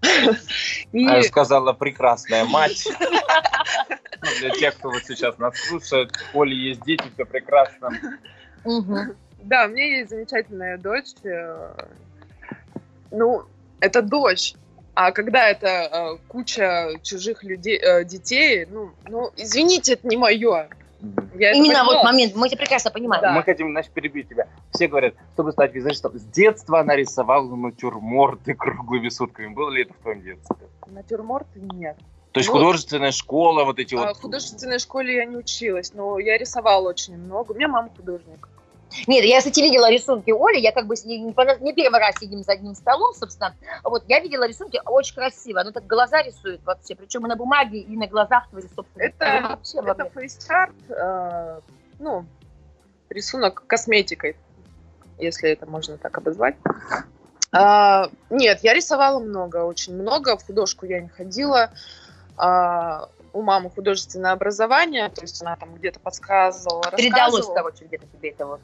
[0.92, 2.87] И А Сказала прекрасная мать.
[4.20, 7.90] Ну, Для тех, кто вот сейчас нас слушает, в Оле есть дети, все прекрасно.
[9.42, 11.12] Да, у меня есть замечательная дочь.
[13.11, 13.45] Ну,
[13.81, 14.55] это дочь.
[14.95, 20.69] А когда это э, куча чужих людей, э, детей, ну, ну, извините, это не мое.
[21.35, 23.23] Я Именно вот момент, мы тебя прекрасно понимаем.
[23.23, 23.33] Да.
[23.33, 24.49] Мы хотим, значит, перебить тебя.
[24.73, 26.19] Все говорят, чтобы стать визажистом.
[26.19, 29.49] С детства она рисовала натюрморты круглыми сутками.
[29.49, 30.57] Было ли это в твоем детстве?
[30.87, 31.99] Натюрморт нет.
[32.33, 34.16] То есть Ну, художественная школа, вот эти А вот...
[34.16, 37.53] В художественной школе я не училась, но я рисовала очень много.
[37.53, 38.49] У меня мама художник.
[39.07, 42.75] Нет, я, кстати, видела рисунки Оли, я как бы не, первый раз сидим за одним
[42.75, 43.55] столом, собственно.
[43.83, 47.79] Вот, я видела рисунки очень красиво, ну так глаза рисует вообще, причем и на бумаге,
[47.81, 49.03] и на глазах твои, собственно.
[49.03, 51.61] Это- вообще Это face art, э,
[51.99, 52.25] ну,
[53.11, 54.37] рисунок косметикой,
[55.18, 56.57] если это можно так обозвать.
[57.53, 60.37] А, нет, я рисовала много, очень много.
[60.37, 61.70] В художку я не ходила.
[62.37, 68.31] А, у мамы художественное образование, то есть она там где-то подсказывала, Передалось, короче, где-то тебе
[68.31, 68.61] это вот.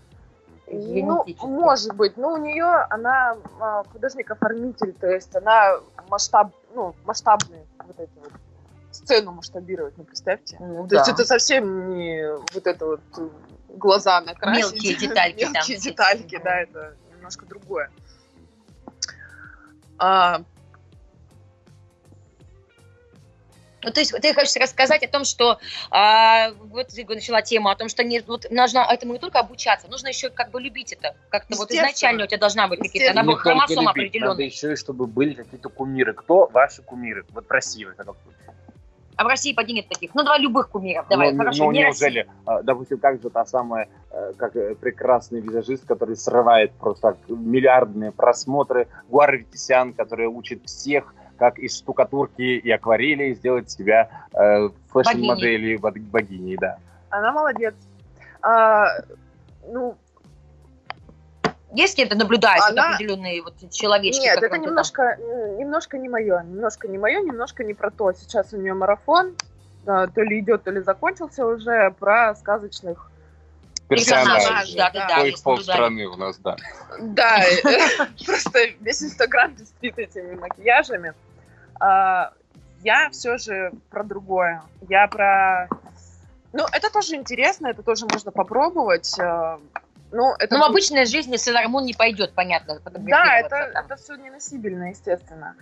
[0.66, 2.16] Ну, может быть.
[2.16, 5.74] Но у нее она а, художник-оформитель, то есть она
[6.08, 8.32] масштаб, ну, масштабные вот эти вот
[8.90, 10.56] сцену масштабировать, ну, представьте.
[10.58, 10.96] Ну, То да.
[10.98, 13.28] есть это совсем не вот это вот э,
[13.68, 14.72] глаза накрасить.
[14.72, 15.90] Мелкие детальки там Мелкие все.
[15.90, 17.90] детальки, да, это немножко другое.
[19.98, 20.42] А,
[23.82, 25.58] Ну, то есть ты хочешь рассказать о том, что
[25.90, 29.88] а, вот ты начала тему о том, что не, вот, нужно этому не только обучаться,
[29.88, 31.16] нужно еще как бы любить это.
[31.28, 34.28] Как-то вот изначально у тебя должна быть какие-то набор хромосом определенный.
[34.28, 36.14] Надо еще и чтобы были какие-то кумиры.
[36.14, 37.24] Кто ваши кумиры?
[37.30, 37.88] Вот Россия.
[37.88, 38.42] в этом случае.
[39.16, 40.14] А в России поди нет таких.
[40.14, 41.06] Ну, давай любых кумиров.
[41.08, 44.74] Давай, ну, хорошо, ну, не неужели, а, допустим, как же та самая, э, как э,
[44.74, 52.40] прекрасный визажист, который срывает просто миллиардные просмотры, Гуар Витисян, который учит всех, как из штукатурки
[52.40, 56.76] и акварели сделать себя э, fashion -моделью, бог- богиней, да.
[57.11, 57.74] она молодец.
[58.42, 58.87] А,
[59.66, 59.96] ну,
[61.72, 64.20] Есть кем-то наблюдается Она- определенные вот человечки?
[64.20, 68.12] Нет, это немножко, м, немножко не мое, немножко не мое, немножко не про то.
[68.12, 69.35] Сейчас у нее марафон,
[69.85, 73.11] да, то ли идет, то ли закончился уже про сказочных.
[73.88, 76.57] Персонажи, да, да, да, полстраны у нас, да.
[77.00, 77.40] Да,
[78.26, 81.14] просто весь Инстаграм пестрит этими макияжами.
[81.82, 82.32] А,
[82.82, 84.62] Я все же про другое.
[84.88, 85.68] Я про...
[86.52, 89.18] Ну, это тоже интересно, это тоже можно попробовать.
[89.18, 89.58] а,
[90.10, 90.56] Ну, это...
[90.56, 92.80] Ну, в обычной жизни Сейлормун не пойдет, понятно.
[92.84, 93.84] Да, это, там.
[93.84, 95.54] это все неносибельно, естественно.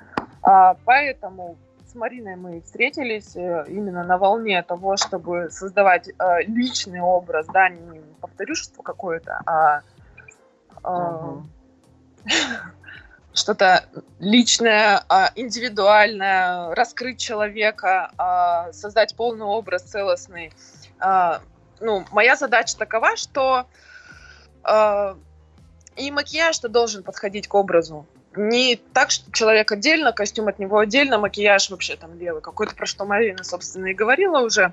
[0.43, 1.57] А, поэтому
[1.87, 7.69] с Мариной мы встретились э, именно на волне того, чтобы создавать э, личный образ, да,
[7.69, 9.83] не повторюшество какое-то, а
[10.83, 11.43] а,
[13.33, 13.85] что-то
[14.19, 20.53] личное, а, индивидуальное, раскрыть человека, а, создать полный образ целостный.
[20.99, 21.41] А,
[21.83, 23.65] Ну, моя задача такова, что
[25.97, 28.07] и макияж-то должен подходить к образу.
[28.37, 32.43] Не так, что человек отдельно, костюм от него отдельно, макияж вообще там левый.
[32.43, 34.73] Какой-то, про что Марина, собственно, и говорила уже.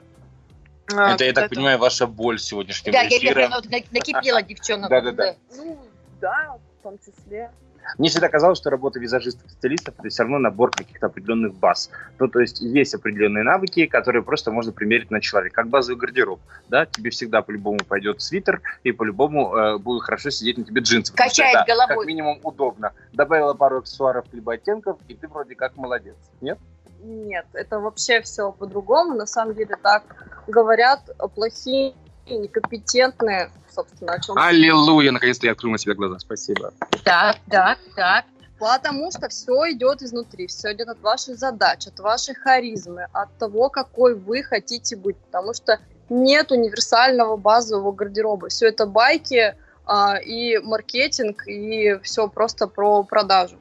[0.93, 3.33] А, Это, я так когда-то- понимаю, ваша боль сегодняшнего Да, я, я эфира.
[3.33, 4.89] прям вот на- накипела девчонок.
[4.89, 5.35] Да-да-да.
[5.55, 5.79] Ну,
[6.21, 7.51] да, в том числе.
[7.97, 11.89] Мне всегда казалось, что работа визажистов и стилистов это все равно набор каких-то определенных баз.
[12.19, 16.39] Ну, то есть есть определенные навыки, которые просто можно примерить на человека, как базовый гардероб.
[16.69, 21.11] Да, тебе всегда по-любому пойдет свитер, и по-любому э, будет хорошо сидеть на тебе джинсы.
[21.11, 21.97] потому что Качает это головой.
[21.97, 22.93] Как минимум удобно.
[23.13, 26.15] Добавила пару аксессуаров либо оттенков, и ты вроде как молодец.
[26.41, 26.57] Нет?
[27.03, 29.15] Нет, это вообще все по-другому.
[29.15, 30.03] На самом деле так
[30.47, 31.01] говорят
[31.35, 31.93] плохие,
[32.35, 36.19] некомпетентные, собственно, о чем Аллилуйя, наконец-то я открыл на себя глаза.
[36.19, 36.73] Спасибо.
[37.03, 38.25] Так, так, так.
[38.59, 43.69] Потому что все идет изнутри, все идет от ваших задач, от вашей харизмы, от того,
[43.69, 45.15] какой вы хотите быть.
[45.17, 48.49] Потому что нет универсального базового гардероба.
[48.49, 53.57] Все это байки а, и маркетинг, и все просто про продажу.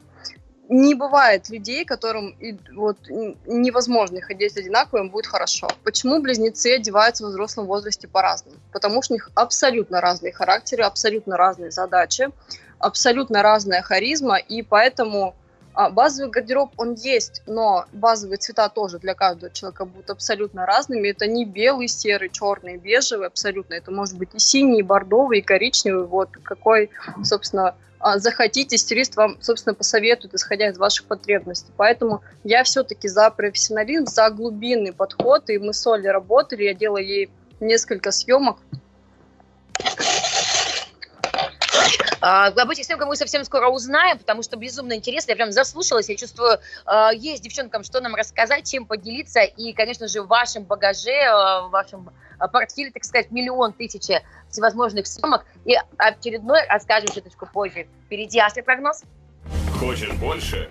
[0.68, 5.68] Не бывает людей, которым и, вот, невозможно их одеть одинаково, им будет хорошо.
[5.84, 8.56] Почему близнецы одеваются в взрослом возрасте по-разному?
[8.72, 12.30] Потому что у них абсолютно разные характеры, абсолютно разные задачи
[12.78, 15.34] абсолютно разная харизма, и поэтому
[15.76, 21.08] а, базовый гардероб, он есть, но базовые цвета тоже для каждого человека будут абсолютно разными.
[21.08, 23.74] Это не белый, серый, черный, бежевый абсолютно.
[23.74, 26.06] Это может быть и синий, и бордовый, и коричневый.
[26.06, 26.88] Вот какой,
[27.22, 31.70] собственно, а, захотите, стилист вам, собственно, посоветует, исходя из ваших потребностей.
[31.76, 36.96] Поэтому я все-таки за профессионализм, за глубинный подход, и мы с Олей работали, я делала
[36.96, 37.28] ей
[37.60, 38.56] несколько съемок,
[42.20, 45.30] Об этих съемках мы совсем скоро узнаем, потому что безумно интересно.
[45.30, 49.40] Я прям заслушалась, я чувствую, а, есть девчонкам что нам рассказать, чем поделиться.
[49.40, 54.22] И, конечно же, в вашем багаже, а, в вашем а, портфеле, так сказать, миллион тысячи
[54.50, 55.44] всевозможных съемок.
[55.64, 57.86] И очередной расскажем чуточку позже.
[58.06, 59.02] Впереди астропрогноз.
[59.78, 60.70] Хочешь больше?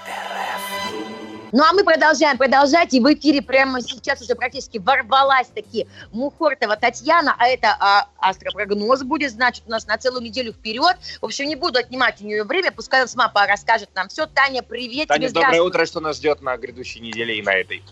[1.51, 6.77] Ну а мы продолжаем продолжать, и в эфире прямо сейчас уже практически ворвалась таки Мухортова
[6.77, 10.95] Татьяна, а это а, астропрогноз будет, значит, у нас на целую неделю вперед.
[11.19, 14.27] В общем, не буду отнимать у нее время, пускай она сама расскажет нам все.
[14.27, 15.85] Таня, привет Таня, тебе, доброе утро.
[15.85, 17.83] Что нас ждет на грядущей неделе и на этой?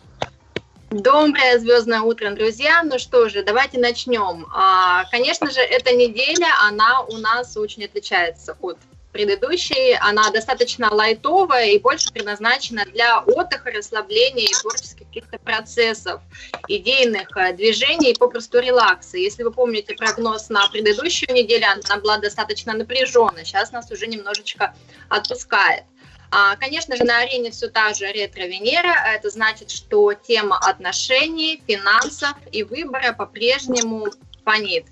[0.91, 2.81] Доброе звездное утро, друзья.
[2.83, 4.47] Ну что же, давайте начнем.
[4.51, 8.77] А, Конечно же, эта неделя, она у нас очень отличается от
[9.11, 9.95] предыдущей.
[9.99, 16.21] Она достаточно лайтовая и больше предназначена для отдыха, расслабления и творческих каких-то процессов,
[16.67, 19.17] идейных э, движений и попросту релакса.
[19.17, 23.43] Если вы помните прогноз на предыдущую неделю, она была достаточно напряженная.
[23.43, 24.75] Сейчас нас уже немножечко
[25.09, 25.83] отпускает.
[26.31, 28.93] А, Конечно же, на арене все та же ретро-Венера.
[29.15, 34.07] Это значит, что тема отношений, финансов и выбора по-прежнему
[34.45, 34.85] фонит.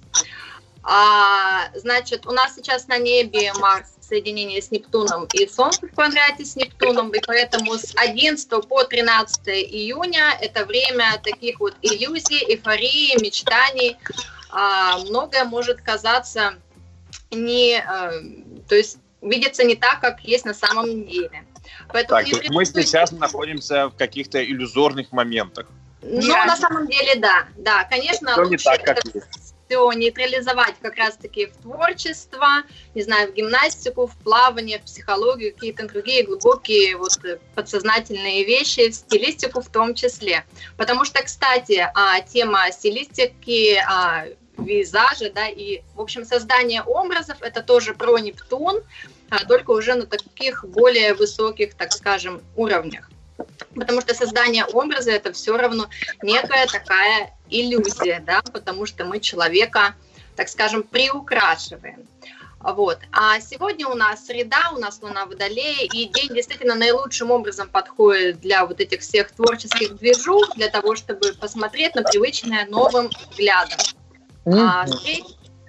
[0.84, 5.92] А, значит, у нас сейчас на небе Марс в соединении с Нептуном и Солнце в
[5.92, 12.42] квадрате с Нептуном, и поэтому с 11 по 13 июня это время таких вот иллюзий,
[12.48, 13.98] эйфории, мечтаний.
[14.50, 16.54] А, многое может казаться
[17.32, 21.44] не, э, то есть видится не так, как есть на самом деле.
[21.90, 25.68] Поэтому Так, не мы сейчас находимся в каких-то иллюзорных моментах.
[26.02, 27.48] Ну, на самом деле, да.
[27.58, 29.47] Да, конечно, Всё не так, как это есть.
[29.68, 32.48] Все нейтрализовать как раз-таки в творчество,
[32.96, 38.90] не знаю, в гимнастику, в плавание, в психологию, какие-то другие глубокие вот э, подсознательные вещи,
[38.90, 40.46] в стилистику в том числе.
[40.78, 44.26] Потому что, кстати, а, тема стилистики, а,
[44.58, 48.82] визажа, да, и, в общем, создание образов, это тоже про Нептун,
[49.30, 53.10] а только уже на таких более высоких, так скажем, уровнях.
[53.76, 55.88] Потому что создание образа это все равно
[56.24, 59.96] некая такая иллюзия, да, потому что мы человека,
[60.36, 62.08] так скажем, приукрашиваем.
[62.60, 63.00] Вот.
[63.12, 68.42] А сегодня у нас среда, у нас Луна Водолея, и день действительно наилучшим образом подходит
[68.42, 73.78] для вот этих всех творческих движух, для того, чтобы посмотреть на привычное новым взглядом.
[74.46, 74.60] Mm-hmm.
[74.60, 74.86] А,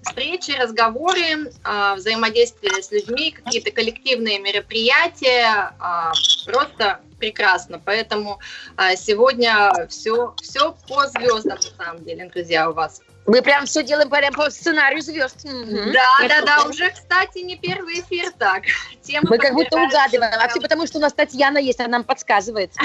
[0.03, 6.13] встречи, разговоры, а, взаимодействие с людьми, какие-то коллективные мероприятия, а,
[6.47, 7.81] просто прекрасно.
[7.85, 8.39] Поэтому
[8.77, 13.03] а, сегодня все, все по звездам, на самом деле, друзья, у вас.
[13.29, 15.45] Мы прям все делаем прям по сценарию звезд.
[15.45, 18.63] Да, да, да, уже, кстати, не первый эфир так.
[19.03, 20.33] Тема Мы как будто угадываем.
[20.41, 22.73] А все потому, что у нас Татьяна есть, она нам подсказывает.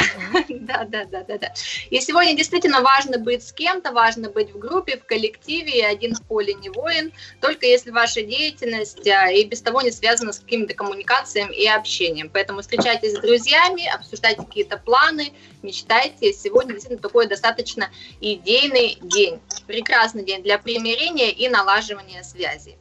[0.64, 1.54] Да, да, да, да, да.
[1.90, 6.16] И сегодня действительно важно быть с кем-то, важно быть в группе, в коллективе, и один
[6.16, 10.40] в поле не воин, только если ваша деятельность а, и без того не связана с
[10.40, 12.30] какими-то коммуникациями и общением.
[12.30, 16.32] Поэтому встречайтесь с друзьями, обсуждайте какие-то планы, мечтайте.
[16.34, 17.90] Сегодня действительно такой достаточно
[18.22, 19.42] идейный день.
[19.68, 22.78] Прекрасный день для примирения и налаживания связи.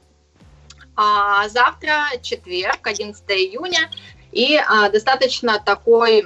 [0.94, 3.90] А завтра четверг, 11 июня,
[4.30, 6.24] и а, достаточно такой,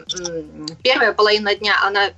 [0.82, 2.10] первая половина дня, она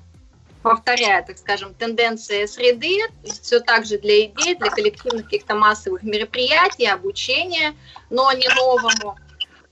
[0.62, 2.98] повторяет, так скажем, тенденции среды,
[3.42, 7.74] все так же для идей, для коллективных каких-то массовых мероприятий, обучения,
[8.10, 9.16] но не новому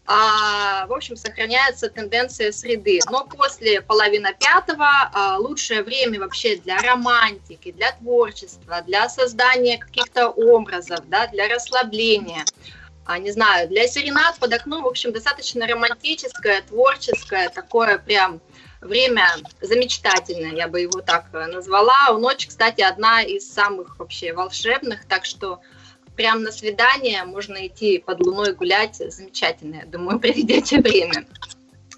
[0.07, 3.01] в общем, сохраняется тенденция среды.
[3.11, 10.29] Но после половины пятого а, лучшее время вообще для романтики, для творчества, для создания каких-то
[10.29, 12.45] образов, да, для расслабления.
[13.05, 18.41] А, не знаю, для серенад под окном, в общем, достаточно романтическое, творческое, такое прям
[18.81, 19.27] время
[19.61, 22.13] замечательное, я бы его так назвала.
[22.19, 25.61] Ночь, кстати, одна из самых вообще волшебных, так что
[26.17, 31.27] прям на свидание можно идти под луной гулять, замечательно, я думаю, проведете время.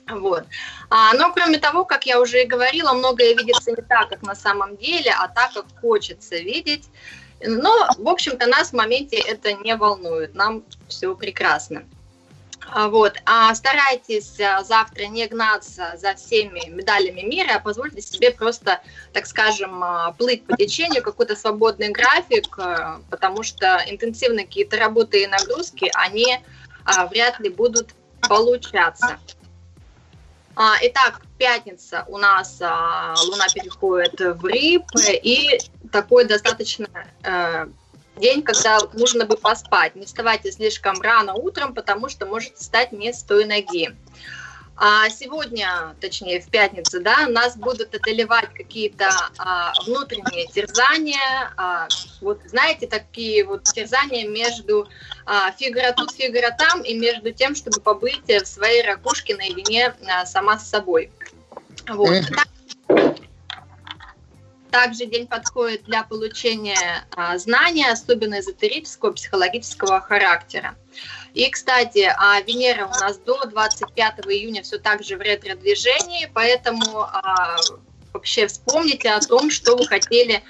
[0.08, 0.44] Вот.
[0.90, 4.34] А, но кроме того, как я уже и говорила, многое видится не так, как на
[4.34, 6.88] самом деле, а так, как хочется видеть.
[7.44, 11.84] Но, в общем-то, нас в моменте это не волнует, нам все прекрасно.
[12.70, 13.16] А, вот.
[13.24, 18.80] А старайтесь а, завтра не гнаться за всеми медалями мира, а позвольте себе просто,
[19.12, 22.58] так скажем, а, плыть по течению, какой-то свободный график,
[23.10, 26.38] потому что интенсивные какие-то работы и нагрузки, они
[27.10, 27.94] вряд ли будут
[28.28, 29.18] получаться.
[30.56, 34.84] Итак, пятница у нас Луна переходит в Риб,
[35.22, 35.58] и
[35.92, 36.88] такой достаточно
[37.22, 37.66] э,
[38.18, 39.96] день, когда нужно бы поспать.
[39.96, 43.90] Не вставайте слишком рано утром, потому что можете стать не с той ноги.
[44.80, 51.52] А сегодня, точнее в пятницу, да, нас будут одолевать какие-то а, внутренние терзания.
[51.56, 51.88] А,
[52.20, 54.88] вот знаете, такие вот терзания между
[55.26, 60.24] а, фигура тут, фигура там, и между тем, чтобы побыть в своей ракушке наедине а,
[60.24, 61.10] сама с собой.
[61.88, 62.24] Вот.
[64.70, 70.76] Также день подходит для получения а, знания, особенно эзотерического, психологического характера.
[71.34, 77.00] И, кстати, а, Венера у нас до 25 июня все так же в ретро-движении, поэтому
[77.00, 77.56] а,
[78.12, 80.42] вообще вспомните о том, что вы хотели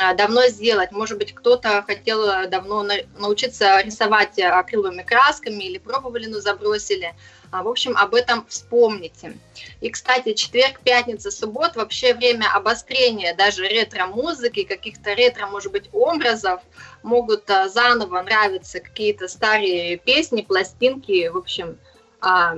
[0.00, 0.92] а, давно сделать.
[0.92, 7.14] Может быть, кто-то хотел давно на, научиться рисовать акриловыми красками или пробовали, но забросили.
[7.50, 9.38] А, в общем, об этом вспомните.
[9.80, 16.60] И, кстати, четверг, пятница, суббот вообще время обострения даже ретро-музыки, каких-то ретро, может быть, образов.
[17.02, 21.28] Могут а, заново нравиться какие-то старые песни, пластинки.
[21.28, 21.78] В общем,
[22.20, 22.56] а,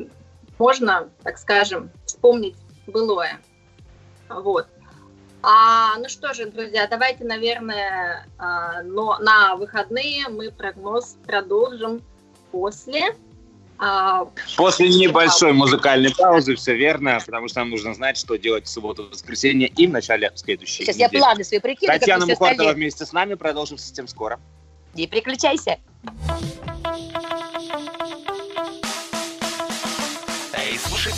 [0.58, 2.56] можно, так скажем, вспомнить
[2.88, 3.40] былое.
[4.28, 4.66] Вот.
[5.42, 8.26] А, ну что же, друзья, давайте, наверное,
[8.84, 12.02] но на выходные мы прогноз продолжим
[12.50, 13.14] после
[14.56, 19.08] После небольшой музыкальной паузы, все верно, потому что нам нужно знать, что делать в субботу,
[19.10, 21.14] воскресенье и в начале следующей Сейчас недели.
[21.14, 21.92] я планы свои прикину.
[21.92, 24.38] Татьяна Мухортова вместе с нами продолжим совсем скоро.
[24.94, 25.78] Не переключайся.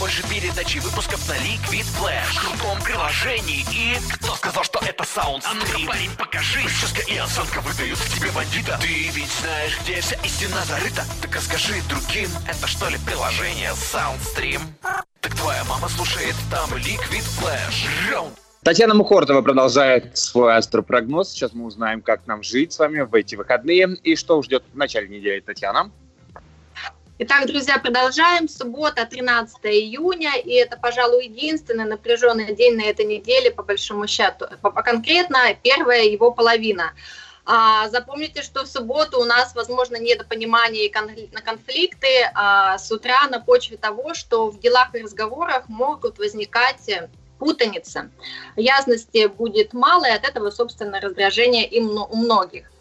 [0.02, 2.34] Больше передачи выпусков на Liquid Flash.
[2.34, 3.64] В крутом приложении.
[3.70, 3.96] И...
[4.14, 5.54] Кто сказал, что это саунд А
[5.86, 6.58] парень, покажи.
[6.64, 8.76] Прическа и осанка выдают к тебе бандита.
[8.82, 11.04] Ты ведь знаешь, где вся истина зарыта.
[11.20, 14.60] Так расскажи другим, это что ли приложение Soundstream?
[15.20, 18.28] Так твоя мама слушает там Liquid Flash
[18.64, 21.30] Татьяна Мухортова продолжает свой астропрогноз.
[21.30, 23.96] Сейчас мы узнаем, как нам жить с вами в эти выходные.
[24.02, 25.92] И что ждет в начале недели Татьяна.
[27.24, 28.48] Итак, друзья, продолжаем.
[28.48, 34.46] Суббота, 13 июня, и это, пожалуй, единственный напряженный день на этой неделе, по большому счету.
[34.84, 36.90] Конкретно первая его половина.
[37.44, 43.38] А, запомните, что в субботу у нас, возможно, недопонимание и конфликты а, с утра на
[43.38, 46.90] почве того, что в делах и разговорах могут возникать
[47.38, 48.10] путаница.
[48.56, 52.72] Ясности будет мало, и от этого, собственно, раздражение и у многих.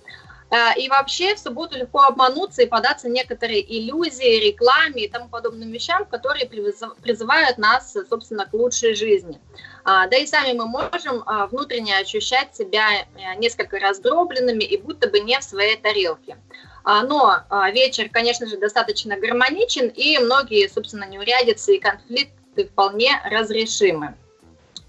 [0.53, 5.71] А, и вообще в субботу легко обмануться и податься некоторые иллюзии, рекламе и тому подобным
[5.71, 9.39] вещам, которые призывают нас, собственно, к лучшей жизни.
[9.85, 15.07] А, да и сами мы можем а, внутренне ощущать себя э, несколько раздробленными и будто
[15.07, 16.37] бы не в своей тарелке.
[16.83, 24.17] Но вечер, конечно же, достаточно гармоничен, и многие, собственно, неурядицы и конфликты вполне разрешимы.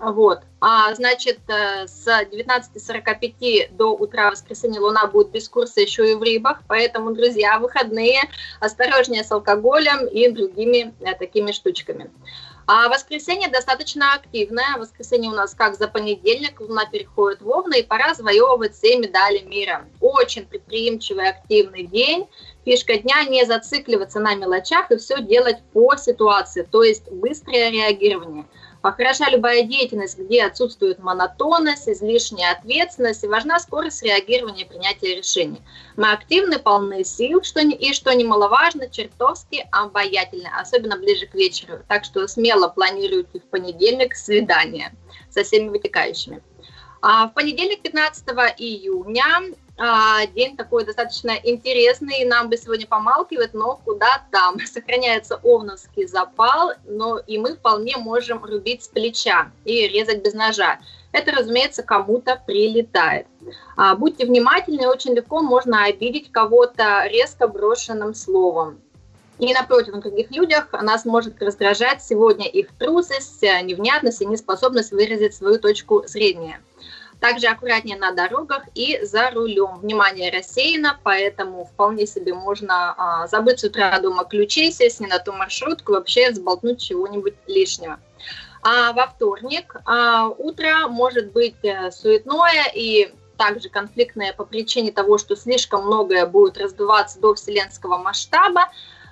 [0.02, 0.40] Вот.
[0.60, 6.22] А, значит, э, с 19.45 до утра воскресенья Луна будет без курса еще и в
[6.22, 8.20] рыбах, поэтому, друзья, выходные
[8.58, 12.10] осторожнее с алкоголем и другими э, такими штучками.
[12.66, 14.76] А воскресенье достаточно активное.
[14.76, 19.38] Воскресенье у нас как за понедельник, Луна переходит в Овна, и пора завоевывать все медали
[19.38, 19.86] мира.
[20.00, 22.26] Очень предприимчивый, активный день.
[22.64, 28.46] Фишка дня не зацикливаться на мелочах и все делать по ситуации, то есть быстрое реагирование–
[28.82, 35.62] Хороша любая деятельность, где отсутствует монотонность, излишняя ответственность и важна скорость реагирования и принятия решений.
[35.96, 41.78] Мы активны, полны сил, что не, и, что немаловажно, чертовски обаятельны, особенно ближе к вечеру.
[41.86, 44.92] Так что смело планируйте в понедельник свидание
[45.30, 46.42] со всеми вытекающими.
[47.02, 48.24] А в понедельник, 15
[48.58, 49.54] июня,
[50.34, 54.58] день такой достаточно интересный, нам бы сегодня помалкивать, но куда там.
[54.66, 60.78] Сохраняется овновский запал, но и мы вполне можем рубить с плеча и резать без ножа.
[61.12, 63.26] Это, разумеется, кому-то прилетает.
[63.76, 68.80] А, будьте внимательны, очень легко можно обидеть кого-то резко брошенным словом.
[69.38, 75.34] И напротив, на других людях нас может раздражать сегодня их трусость, невнятность и неспособность выразить
[75.34, 76.60] свою точку зрения.
[77.22, 79.78] Также аккуратнее на дорогах и за рулем.
[79.78, 85.20] Внимание рассеяно, поэтому вполне себе можно а, забыть с утра дома ключи, сесть не на
[85.20, 88.00] ту маршрутку, вообще сболтнуть чего-нибудь лишнего.
[88.64, 95.16] А во вторник а, утро может быть а, суетное и также конфликтное по причине того,
[95.16, 98.62] что слишком многое будет раздуваться до вселенского масштаба,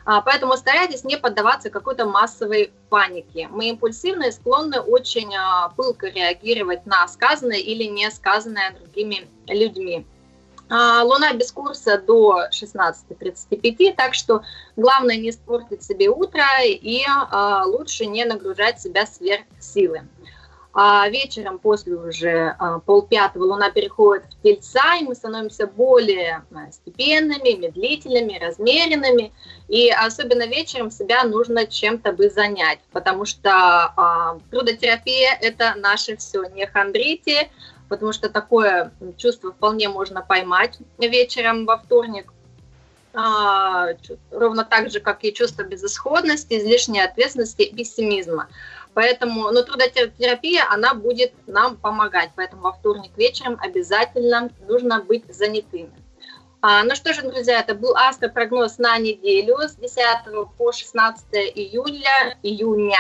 [0.05, 3.49] поэтому старайтесь не поддаваться какой-то массовой панике.
[3.49, 10.07] Мы импульсивны склонны очень а, пылко реагировать на сказанное или не сказанное другими людьми.
[10.69, 14.43] А, Луна без курса до 16.35, так что
[14.77, 17.05] главное не испортить себе утро и
[17.67, 20.03] лучше не нагружать себя сверх силы.
[20.73, 26.71] А вечером после уже а, полпятого Луна переходит в Тельца, и мы становимся более а,
[26.71, 29.33] степенными, медлительными, размеренными.
[29.67, 36.45] И особенно вечером себя нужно чем-то бы занять, потому что а, трудотерапия– это наше все.
[36.45, 37.51] Не хандрите,
[37.89, 42.33] потому что такое чувство вполне можно поймать вечером во вторник.
[43.13, 43.89] А,
[44.31, 48.49] ровно так же, как и чувство безысходности, излишней ответственности и пессимизма.
[48.95, 52.31] Поэтому, но трудотерапия, она будет нам помогать.
[52.35, 55.91] Поэтому во вторник вечером обязательно нужно быть занятыми.
[56.63, 59.99] А, ну что же, друзья, это был астропрогноз на неделю с 10
[60.59, 61.25] по 16
[61.55, 62.99] июля, июня.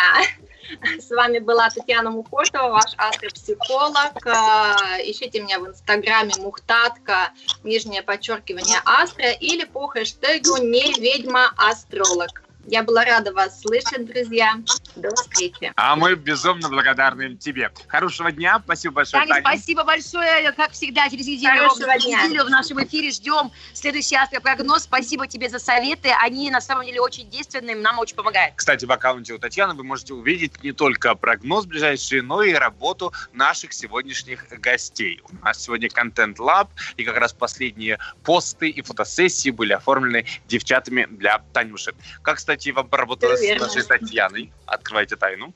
[0.98, 4.26] С вами была Татьяна Мухотова, ваш астропсихолог.
[4.26, 7.32] А, ищите меня в инстаграме мухтатка,
[7.62, 12.42] нижнее подчеркивание астро, или по хэштегу не ведьма астролог.
[12.66, 14.54] Я была рада вас слышать, друзья.
[14.96, 15.72] До встречи.
[15.76, 17.70] А мы безумно благодарны тебе.
[17.88, 18.60] Хорошего дня.
[18.64, 19.42] Спасибо большое, Таня.
[19.42, 19.56] Таня.
[19.56, 20.52] Спасибо большое.
[20.52, 22.26] Как всегда, через неделю, Хорошего дня.
[22.26, 24.82] неделю в нашем эфире ждем следующий астропрогноз.
[24.82, 26.10] Спасибо тебе за советы.
[26.20, 28.54] Они на самом деле очень действенные, нам очень помогают.
[28.56, 33.12] Кстати, в аккаунте у Татьяны вы можете увидеть не только прогноз ближайший, но и работу
[33.32, 35.22] наших сегодняшних гостей.
[35.30, 41.38] У нас сегодня контент-лаб, и как раз последние посты и фотосессии были оформлены девчатами для
[41.52, 41.94] Танюши.
[42.22, 44.52] Как, кстати, кстати, вам поработала с нашей Татьяной.
[44.66, 45.54] Открывайте тайну.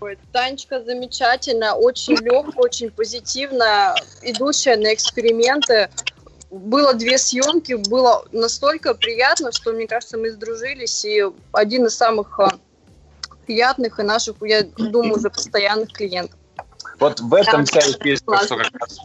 [0.00, 5.90] Ой, Танечка замечательная, очень легкая, очень позитивная, идущая на эксперименты.
[6.50, 12.38] Было две съемки, было настолько приятно, что, мне кажется, мы сдружились, и один из самых
[12.40, 12.58] а,
[13.46, 16.38] приятных и наших, я думаю, уже постоянных клиентов.
[16.98, 18.98] Вот в этом вся и что как раз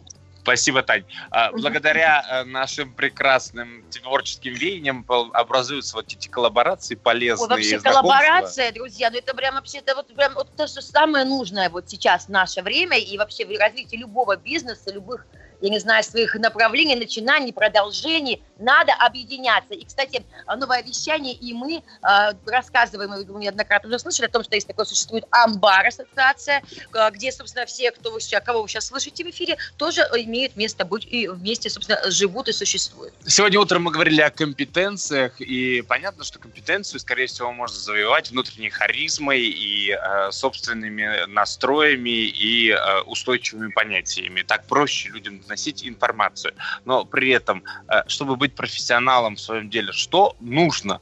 [0.45, 1.05] Спасибо, Тань.
[1.31, 7.47] А, благодаря э, нашим прекрасным творческим веяниям образуются вот эти коллаборации полезные.
[7.47, 11.25] О, вообще коллаборация, друзья, ну это прям вообще это вот прям вот то, что самое
[11.25, 15.25] нужное вот сейчас в наше время и вообще в развитии любого бизнеса, любых,
[15.61, 19.73] я не знаю, своих направлений, начинаний, продолжений– надо объединяться.
[19.73, 20.25] И, кстати,
[20.57, 24.85] новое вещание, и мы э, рассказываем, вы неоднократно уже слышали о том, что есть такое,
[24.85, 29.57] существует Амбар ассоциация, э, где, собственно, все, кто вы, кого вы сейчас слышите в эфире,
[29.77, 33.13] тоже имеют место быть и вместе, собственно, живут и существуют.
[33.25, 38.69] Сегодня утром мы говорили о компетенциях, и понятно, что компетенцию, скорее всего, можно завоевать внутренней
[38.69, 44.41] харизмой и э, собственными настроями и э, устойчивыми понятиями.
[44.41, 46.53] Так проще людям доносить информацию.
[46.85, 51.01] Но при этом, э, чтобы быть профессионалом в своем деле, что нужно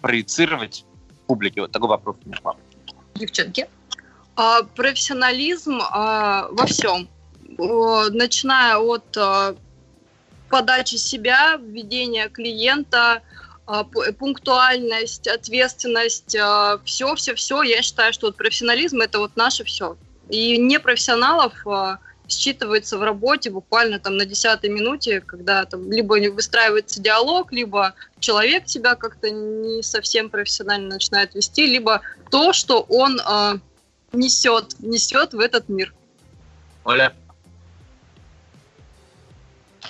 [0.00, 0.84] проецировать
[1.26, 1.62] публике?
[1.62, 2.16] Вот такой вопрос.
[3.14, 3.68] Девчонки?
[4.36, 7.08] А, профессионализм а, во всем.
[7.58, 9.56] О, начиная от а,
[10.50, 13.22] подачи себя, введения клиента,
[13.66, 16.36] а, пунктуальность, ответственность,
[16.84, 17.62] все-все-все.
[17.62, 19.96] Я считаю, что вот профессионализм– это вот наше все.
[20.28, 21.98] И непрофессионалов а,
[22.28, 28.68] считывается в работе буквально там на десятой минуте, когда там либо выстраивается диалог, либо человек
[28.68, 33.58] себя как-то не совсем профессионально начинает вести, либо то, что он э,
[34.12, 35.94] несет, несет в этот мир.
[36.84, 37.14] Оля?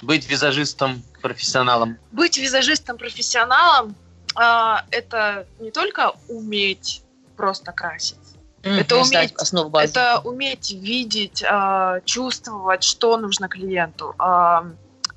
[0.00, 1.98] Быть визажистом профессионалом?
[2.12, 3.96] Быть визажистом профессионалом
[4.40, 7.02] э, это не только уметь
[7.36, 8.18] просто красить.
[8.62, 8.80] Mm-hmm.
[8.80, 9.90] Это уметь, основу базы.
[9.90, 14.72] это уметь видеть, э, чувствовать, что нужно клиенту, э,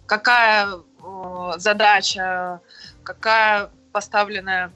[0.06, 0.68] какая
[1.58, 2.62] задача,
[3.04, 4.72] какая поставленная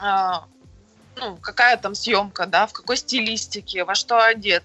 [0.00, 0.30] э,
[1.16, 4.64] ну, какая там съемка, да, в какой стилистике, во что одет.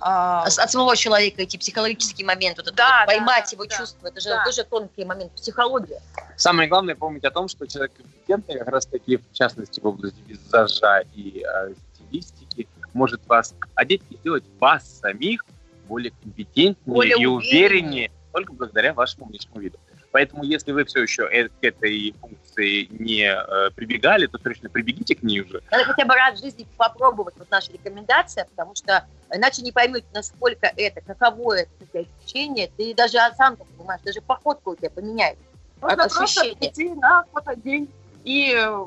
[0.00, 0.44] А...
[0.44, 4.20] От самого человека эти психологические моменты, вот да, вот, поймать да, его да, чувства, это
[4.20, 4.44] же да.
[4.44, 6.00] тоже тонкий момент, психология.
[6.36, 10.20] Самое главное помнить о том, что человек компетентный, как раз таки, в частности, в области
[10.26, 11.74] визажа и э,
[12.08, 15.44] стилистики, может вас одеть и сделать вас самих
[15.86, 19.78] более компетентнее более и увереннее только благодаря вашему внешнему виду.
[20.10, 25.22] Поэтому, если вы все еще к этой функции не э, прибегали, то срочно прибегите к
[25.22, 25.62] ней уже.
[25.70, 30.06] Надо хотя бы раз в жизни попробовать вот наша рекомендация, потому что иначе не поймете,
[30.14, 32.70] насколько это, каково это ощущение.
[32.76, 35.44] Ты даже сам так понимаешь, даже походка у тебя поменяется.
[35.80, 37.88] Можно просто прийти на фотодень
[38.24, 38.86] и э,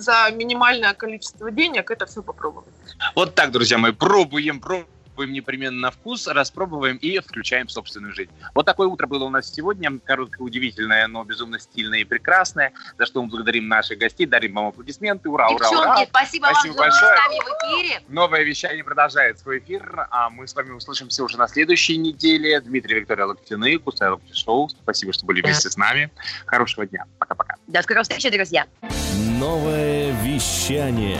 [0.00, 2.68] за минимальное количество денег это все попробовать.
[3.14, 4.86] Вот так, друзья мои, пробуем, пробуем
[5.20, 8.30] пробуем непременно на вкус, распробуем и включаем в собственную жизнь.
[8.54, 9.98] Вот такое утро было у нас сегодня.
[10.02, 12.72] Короткое, удивительное, но безумно стильное и прекрасное.
[12.98, 15.28] За что мы благодарим наших гостей, дарим вам аплодисменты.
[15.28, 16.06] Ура, Девчонки, ура, ура.
[16.08, 17.12] спасибо, спасибо вам, большое.
[17.12, 18.02] что с нами в эфире.
[18.08, 22.58] Новое вещание продолжает свой эфир, а мы с вами услышимся уже на следующей неделе.
[22.62, 24.70] Дмитрий Виктория Локтины, Кусай Локти Шоу.
[24.70, 26.10] Спасибо, что были вместе с нами.
[26.46, 27.04] Хорошего дня.
[27.18, 27.56] Пока-пока.
[27.66, 28.64] До скорой встречи, друзья.
[29.38, 31.18] Новое вещание.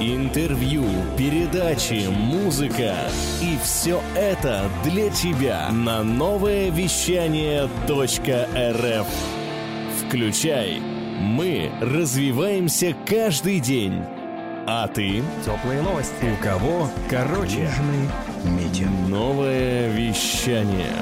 [0.00, 0.84] Интервью,
[1.16, 2.94] передачи, музыка.
[3.42, 9.06] И все это для тебя на новое вещание .рф.
[10.00, 10.80] Включай.
[11.20, 14.04] Мы развиваемся каждый день.
[14.68, 15.20] А ты?
[15.44, 16.12] Теплые новости.
[16.32, 16.88] У кого?
[17.10, 17.68] Короче.
[18.44, 20.94] Нежный Новое вещание.